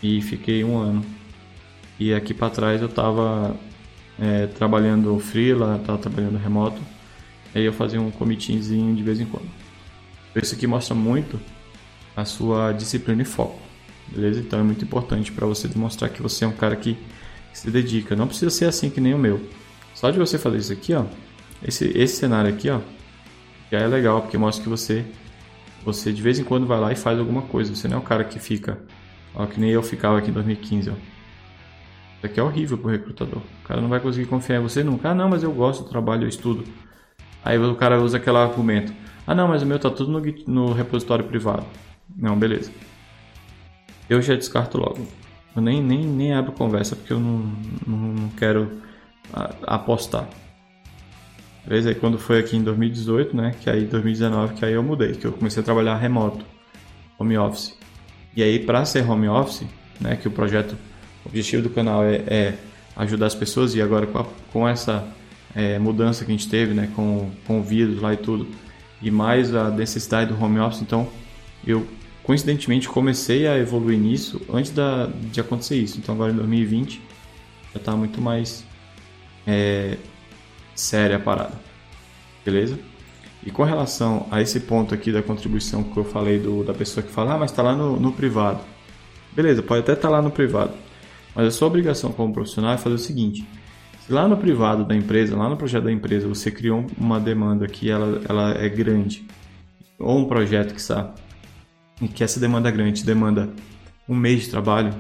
[0.02, 1.04] e fiquei um ano.
[1.98, 3.54] E aqui para trás eu estava
[4.18, 6.80] é, trabalhando freela, estava trabalhando remoto.
[7.54, 9.48] Aí eu fazia um commitzinho de vez em quando.
[10.34, 11.38] Isso aqui mostra muito
[12.16, 13.71] a sua disciplina e foco.
[14.08, 14.40] Beleza?
[14.40, 16.98] Então é muito importante para você demonstrar que você é um cara que
[17.52, 18.14] se dedica.
[18.16, 19.40] Não precisa ser assim que nem o meu.
[19.94, 21.04] Só de você fazer isso aqui, ó,
[21.62, 22.80] esse, esse cenário aqui, ó,
[23.70, 25.04] já é legal, porque mostra que você,
[25.84, 27.74] você de vez em quando vai lá e faz alguma coisa.
[27.74, 28.78] Você não é um cara que fica,
[29.34, 30.92] ó, que nem eu ficava aqui em 2015, ó.
[30.92, 33.42] Isso aqui é horrível pro recrutador.
[33.64, 35.10] O cara não vai conseguir confiar em você nunca.
[35.10, 36.64] Ah, não, mas eu gosto do trabalho, eu estudo.
[37.44, 38.92] Aí o cara usa aquele argumento.
[39.26, 41.66] Ah, não, mas o meu tá tudo no, no repositório privado.
[42.16, 42.70] Não, beleza
[44.12, 45.06] eu já descarto logo.
[45.54, 47.52] Eu nem, nem, nem abro conversa porque eu não,
[47.86, 48.70] não, não quero
[49.66, 50.28] apostar.
[51.66, 51.90] Beleza?
[51.90, 53.54] Aí quando foi aqui em 2018, né?
[53.60, 56.44] Que aí 2019 que aí eu mudei, que eu comecei a trabalhar remoto,
[57.18, 57.76] home office.
[58.36, 59.64] E aí para ser home office,
[60.00, 60.16] né?
[60.16, 60.76] Que o projeto,
[61.24, 62.58] o objetivo do canal é, é
[62.96, 65.06] ajudar as pessoas e agora com, a, com essa
[65.54, 66.90] é, mudança que a gente teve, né?
[66.94, 68.46] Com, com o vírus lá e tudo,
[69.00, 71.08] e mais a necessidade do home office, então
[71.66, 71.86] eu
[72.22, 75.98] coincidentemente comecei a evoluir nisso antes da, de acontecer isso.
[75.98, 77.02] Então agora em 2020
[77.72, 78.64] já está muito mais
[79.46, 79.96] é,
[80.74, 81.54] séria a parada.
[82.44, 82.78] Beleza?
[83.44, 87.04] E com relação a esse ponto aqui da contribuição que eu falei do, da pessoa
[87.04, 88.60] que fala, ah, mas está lá no, no, privado.
[89.32, 90.74] Beleza, pode até estar tá lá no privado.
[91.34, 93.44] Mas a sua obrigação como profissional é fazer o seguinte:
[94.06, 97.66] se lá no privado da empresa, lá no projeto da empresa, você criou uma demanda
[97.66, 99.26] que ela, ela é grande,
[99.98, 101.12] ou um projeto que está
[102.00, 103.52] e que essa demanda grande demanda
[104.08, 104.94] um mês de trabalho,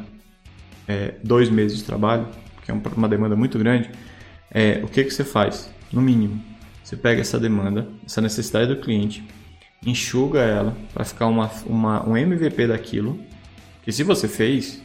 [0.86, 2.26] é, dois meses de trabalho,
[2.64, 3.90] que é uma demanda muito grande,
[4.50, 5.72] é, o que, que você faz?
[5.92, 6.42] No mínimo,
[6.82, 9.24] você pega essa demanda, essa necessidade do cliente,
[9.84, 13.18] enxuga ela para ficar uma, uma, um MVP daquilo,
[13.82, 14.82] que se você fez,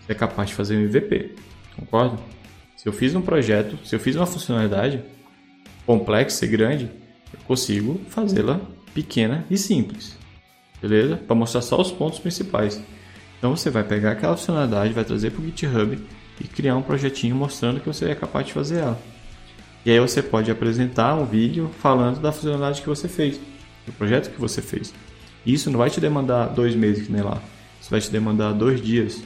[0.00, 1.34] você é capaz de fazer um MVP,
[1.76, 2.18] concorda?
[2.76, 5.02] Se eu fiz um projeto, se eu fiz uma funcionalidade
[5.84, 6.90] complexa e grande,
[7.32, 8.60] eu consigo fazê-la
[8.94, 10.19] pequena e simples
[10.80, 11.16] beleza?
[11.16, 12.80] Para mostrar só os pontos principais.
[13.38, 15.98] Então você vai pegar aquela funcionalidade, vai trazer para o GitHub
[16.40, 19.00] e criar um projetinho mostrando que você é capaz de fazer ela.
[19.84, 23.40] E aí você pode apresentar um vídeo falando da funcionalidade que você fez,
[23.86, 24.92] do projeto que você fez.
[25.44, 27.40] Isso não vai te demandar dois meses que nem lá.
[27.80, 29.22] Isso vai te demandar dois dias.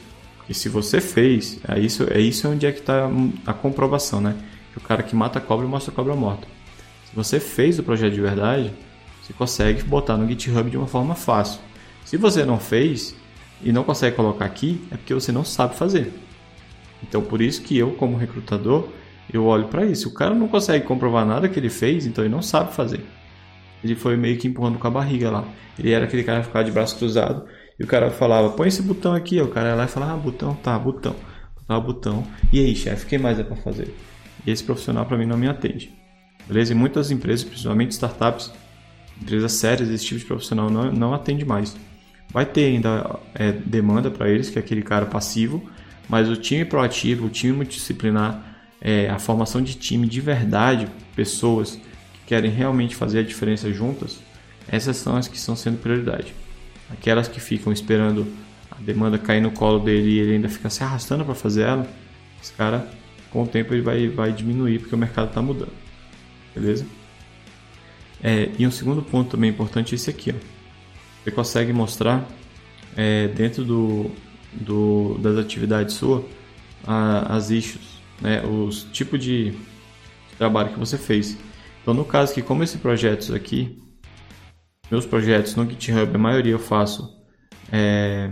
[0.49, 3.11] E se você fez, é isso, é isso onde é que está
[3.47, 4.37] a comprovação, né?
[4.73, 6.47] Que o cara que mata a cobra mostra a cobra morta.
[7.11, 8.73] Se você fez o projeto de verdade,
[9.25, 11.59] você consegue botar no GitHub de uma forma fácil.
[12.05, 13.17] Se você não fez
[13.63, 16.13] e não consegue colocar aqui, é porque você não sabe fazer.
[17.03, 18.87] Então, por isso que eu, como recrutador,
[19.33, 20.11] eu olho para isso.
[20.11, 23.01] O cara não consegue comprovar nada que ele fez, então ele não sabe fazer.
[23.83, 25.45] Ele foi meio que empurrando com a barriga lá.
[25.79, 27.47] Ele era aquele cara que ficava de braço cruzado
[27.81, 29.41] e o cara falava: põe esse botão aqui.
[29.41, 31.17] O cara ia lá e falava: ah, botão, tá, botão.
[31.57, 32.27] Botava botão.
[32.53, 33.95] E aí, chefe, o que mais é para fazer?
[34.47, 35.95] E esse profissional para mim não me atende.
[36.47, 36.73] Beleza?
[36.73, 38.53] E muitas empresas, principalmente startups,
[39.21, 41.77] empresas sérias, esse tipo de profissional não, não atende mais.
[42.33, 45.63] Vai ter ainda é, demanda para eles, que é aquele cara passivo,
[46.09, 48.43] mas o time proativo, o time multidisciplinar,
[48.81, 51.77] é, a formação de time de verdade, pessoas
[52.13, 54.19] que querem realmente fazer a diferença juntas,
[54.69, 56.35] essas são as que estão sendo prioridade.
[56.91, 58.27] Aquelas que ficam esperando
[58.71, 61.89] a demanda cair no colo dele e ele ainda fica se arrastando para fazer ela,
[62.43, 62.89] esse cara,
[63.31, 65.73] com o tempo, ele vai, vai diminuir porque o mercado está mudando.
[66.55, 66.87] Beleza?
[68.27, 70.33] É, e um segundo ponto também importante é esse aqui.
[70.33, 70.35] Ó.
[71.23, 72.27] Você consegue mostrar
[72.97, 74.11] é, dentro do,
[74.51, 76.25] do, das atividades sua
[76.87, 79.53] a, as issues, né, os tipos de
[80.39, 81.37] trabalho que você fez.
[81.83, 83.79] Então, no caso que como esse projetos aqui,
[84.91, 87.15] meus projetos no GitHub, a maioria eu faço
[87.71, 88.31] é,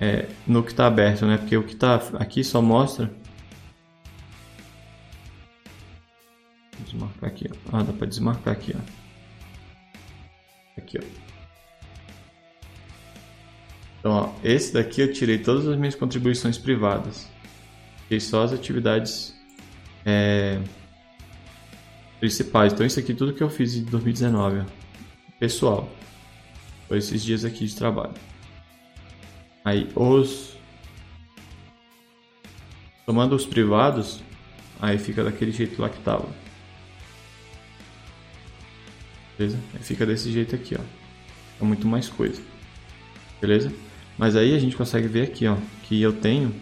[0.00, 1.36] é, no que está aberto, né?
[1.36, 3.12] Porque o que está aqui só mostra
[6.88, 7.76] desmarcar aqui, ó.
[7.76, 8.80] Ah, dá para desmarcar aqui, ó.
[10.78, 11.28] Aqui, ó.
[13.98, 17.28] Então, ó, esse daqui eu tirei todas as minhas contribuições privadas.
[18.04, 19.34] Tirei só as atividades
[20.04, 20.60] é,
[22.20, 22.72] principais.
[22.72, 24.64] Então, isso aqui tudo que eu fiz em 2019, ó.
[25.38, 25.88] pessoal.
[26.86, 28.14] Foi esses dias aqui de trabalho.
[29.64, 30.56] Aí, os...
[33.04, 34.22] Tomando os privados,
[34.80, 36.28] aí fica daquele jeito lá que tava.
[39.38, 39.58] Beleza?
[39.80, 40.82] Fica desse jeito aqui, ó.
[41.60, 42.42] É muito mais coisa.
[43.40, 43.72] Beleza?
[44.18, 46.52] Mas aí a gente consegue ver aqui, ó, que eu tenho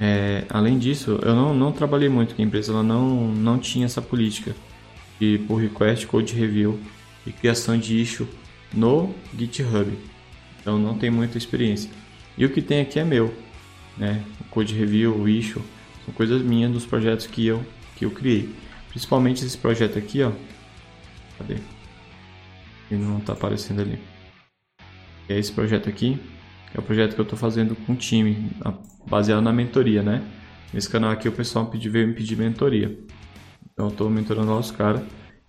[0.00, 3.84] é, além disso, eu não, não trabalhei muito, que a empresa ela não, não tinha
[3.84, 4.54] essa política
[5.20, 6.78] de pull request, code review
[7.26, 8.28] e criação de issue
[8.72, 9.90] no GitHub.
[10.60, 11.90] Então não tem muita experiência.
[12.36, 13.34] E o que tem aqui é meu,
[13.96, 14.22] né?
[14.40, 15.62] O code review, o issue,
[16.04, 17.64] são coisas minhas dos projetos que eu
[17.96, 18.48] que eu criei.
[18.90, 20.30] Principalmente esse projeto aqui, ó.
[21.36, 21.56] Cadê?
[22.90, 23.98] Ele não está aparecendo ali.
[25.28, 26.18] É esse projeto aqui,
[26.74, 28.50] é o projeto que eu estou fazendo com o time,
[29.06, 30.22] baseado na mentoria, né?
[30.72, 32.98] Nesse canal aqui o pessoal pediu, veio me pedir mentoria.
[33.72, 35.02] Então eu estou mentorando lá os caras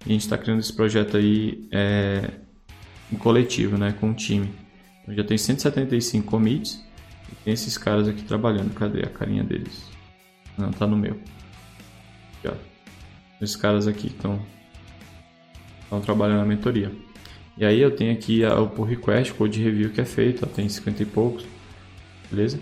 [0.06, 2.30] e a gente está criando esse projeto aí é,
[3.12, 3.94] em coletivo, né?
[4.00, 4.54] Com o time.
[5.02, 6.86] Então já tem 175 commits
[7.32, 8.74] e tem esses caras aqui trabalhando.
[8.74, 9.90] Cadê a carinha deles?
[10.58, 11.14] Não, tá no meu.
[12.38, 12.54] Aqui, ó.
[13.42, 14.40] Esses caras aqui estão
[16.04, 16.92] trabalhando na mentoria.
[17.60, 20.70] E aí eu tenho aqui o pull request, code review que é feito, ó, tem
[20.70, 21.46] 50 e poucos,
[22.32, 22.58] beleza?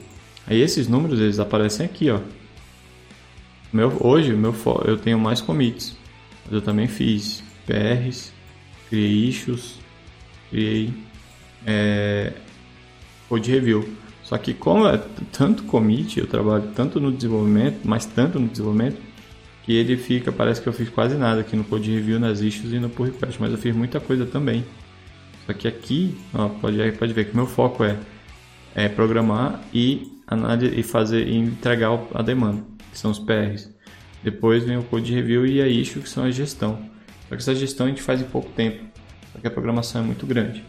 [0.48, 2.20] Aí esses números eles aparecem aqui, ó.
[3.72, 5.96] Meu, hoje meu, eu tenho mais commits,
[6.44, 8.34] mas eu também fiz PRs,
[8.90, 9.76] criei issues,
[10.50, 10.92] criei
[11.64, 12.34] é,
[13.30, 13.88] code review.
[14.24, 14.98] Só que como é
[15.32, 18.98] tanto commit, eu trabalho tanto no desenvolvimento, mas tanto no desenvolvimento,
[19.64, 22.74] que ele fica, parece que eu fiz quase nada aqui no code review, nas issues
[22.74, 24.66] e no pull request, mas eu fiz muita coisa também.
[25.48, 27.98] Só que aqui, ó, pode, pode ver que o meu foco é,
[28.76, 30.14] é programar e
[30.76, 33.74] e fazer e entregar a demanda, que são os PRs.
[34.22, 36.78] Depois vem o code review e a issue, que são a gestão.
[37.30, 38.84] Só que essa gestão a gente faz em pouco tempo,
[39.32, 40.66] porque a programação é muito grande,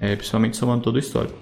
[0.00, 1.38] é, principalmente somando todo o histórico.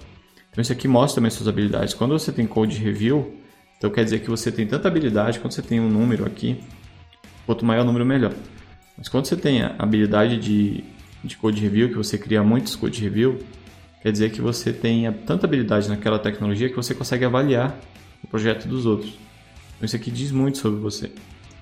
[0.51, 1.95] Então isso aqui mostra também suas habilidades.
[1.95, 3.35] Quando você tem code review,
[3.77, 6.63] então quer dizer que você tem tanta habilidade, quando você tem um número aqui,
[7.47, 8.33] quanto maior o número melhor.
[8.95, 10.83] Mas quando você tem a habilidade de,
[11.27, 13.39] de code review, que você cria muitos code review,
[14.01, 17.79] quer dizer que você tenha tanta habilidade naquela tecnologia que você consegue avaliar
[18.23, 19.13] o projeto dos outros.
[19.75, 21.11] Então isso aqui diz muito sobre você.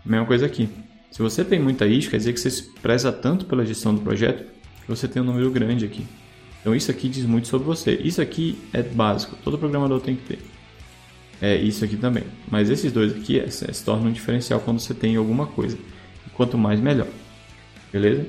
[0.06, 0.70] Mesma coisa aqui.
[1.12, 4.02] Se você tem muita isca, quer dizer que você se preza tanto pela gestão do
[4.02, 4.46] projeto
[4.82, 6.06] que você tem um número grande aqui.
[6.62, 7.94] Então isso aqui diz muito sobre você.
[8.04, 10.40] Isso aqui é básico, todo programador tem que ter.
[11.42, 12.24] É isso aqui também.
[12.50, 15.78] Mas esses dois aqui é, se tornam um diferencial quando você tem alguma coisa.
[16.34, 17.08] Quanto mais, melhor.
[17.92, 18.26] Beleza?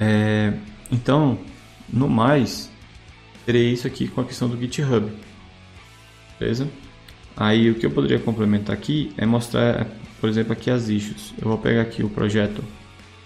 [0.00, 0.52] É,
[0.90, 1.38] então,
[1.88, 2.70] no mais,
[3.44, 5.10] terei isso aqui com a questão do GitHub.
[6.38, 6.68] Beleza?
[7.36, 9.86] Aí o que eu poderia complementar aqui é mostrar,
[10.20, 11.32] por exemplo, aqui as issues.
[11.40, 12.64] Eu vou pegar aqui o projeto,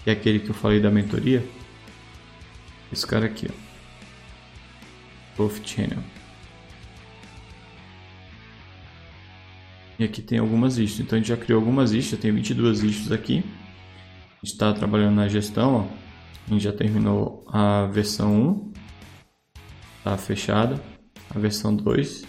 [0.04, 1.44] que é aquele que eu falei da mentoria.
[2.92, 3.54] Esse cara aqui, ó.
[5.36, 5.98] Growth Channel.
[9.98, 11.00] E aqui tem algumas issues.
[11.00, 13.38] Então a gente já criou algumas issues, tem 22 issues aqui.
[13.38, 16.01] A gente está trabalhando na gestão, ó.
[16.46, 18.72] A gente já terminou a versão 1,
[20.04, 20.80] tá fechada,
[21.34, 22.24] a versão 2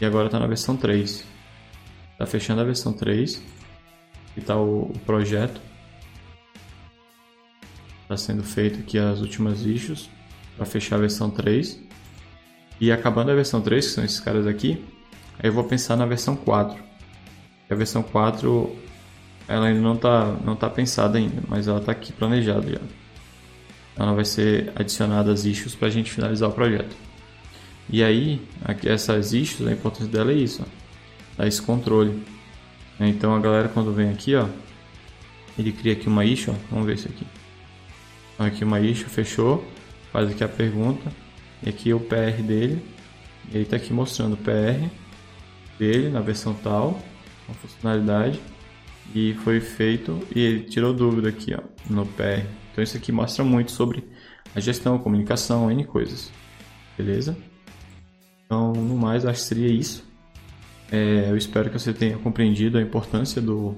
[0.00, 1.24] e agora está na versão 3.
[2.18, 3.42] Tá fechando a versão 3
[4.36, 5.60] e tá o, o projeto.
[8.02, 10.10] Está sendo feito aqui as últimas issues
[10.56, 11.80] para fechar a versão 3.
[12.80, 14.84] E acabando a versão 3, que são esses caras aqui,
[15.38, 16.82] aí eu vou pensar na versão 4.
[17.70, 18.76] A versão 4
[19.48, 23.03] ela ainda não está não tá pensada ainda, mas ela está aqui planejada já
[23.96, 26.94] ela vai ser adicionada as issues para a gente finalizar o projeto.
[27.88, 28.40] E aí,
[28.84, 30.66] essas issues, a importância dela é isso, ó,
[31.36, 32.22] dar esse controle.
[32.98, 34.48] Então a galera quando vem aqui, ó,
[35.58, 37.26] ele cria aqui uma issue, ó, vamos ver isso aqui.
[38.38, 39.64] Aqui uma issue, fechou,
[40.12, 41.12] faz aqui a pergunta,
[41.62, 42.82] e aqui é o PR dele,
[43.50, 44.88] e ele está aqui mostrando o PR
[45.78, 47.00] dele na versão tal,
[47.48, 48.40] a funcionalidade,
[49.14, 52.63] e foi feito, e ele tirou dúvida aqui ó, no PR.
[52.74, 54.02] Então isso aqui mostra muito sobre
[54.52, 56.32] a gestão, a comunicação, N coisas.
[56.98, 57.36] Beleza?
[58.44, 60.04] Então, no mais, acho que seria isso.
[60.90, 63.76] É, eu espero que você tenha compreendido a importância do,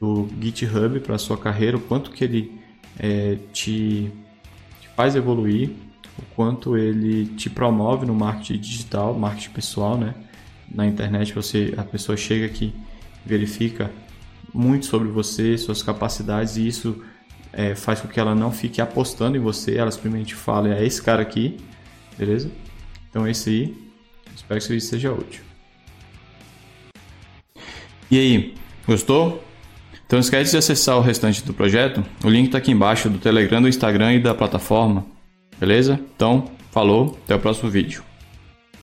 [0.00, 2.60] do GitHub para a sua carreira, o quanto que ele
[2.98, 4.10] é, te,
[4.80, 5.70] te, faz evoluir,
[6.18, 10.16] o quanto ele te promove no marketing digital, marketing pessoal, né?
[10.68, 12.74] Na internet você, a pessoa chega aqui,
[13.24, 13.88] verifica
[14.52, 17.04] muito sobre você, suas capacidades, e isso
[17.56, 21.00] é, faz com que ela não fique apostando em você, ela simplesmente fala, é esse
[21.00, 21.56] cara aqui,
[22.18, 22.50] beleza?
[23.08, 23.74] Então esse aí,
[24.34, 25.42] espero que esse vídeo seja útil.
[28.10, 28.54] E aí,
[28.86, 29.42] gostou?
[30.04, 33.18] Então não esquece de acessar o restante do projeto, o link está aqui embaixo do
[33.18, 35.06] Telegram, do Instagram e da plataforma,
[35.58, 35.98] beleza?
[36.14, 38.04] Então, falou, até o próximo vídeo.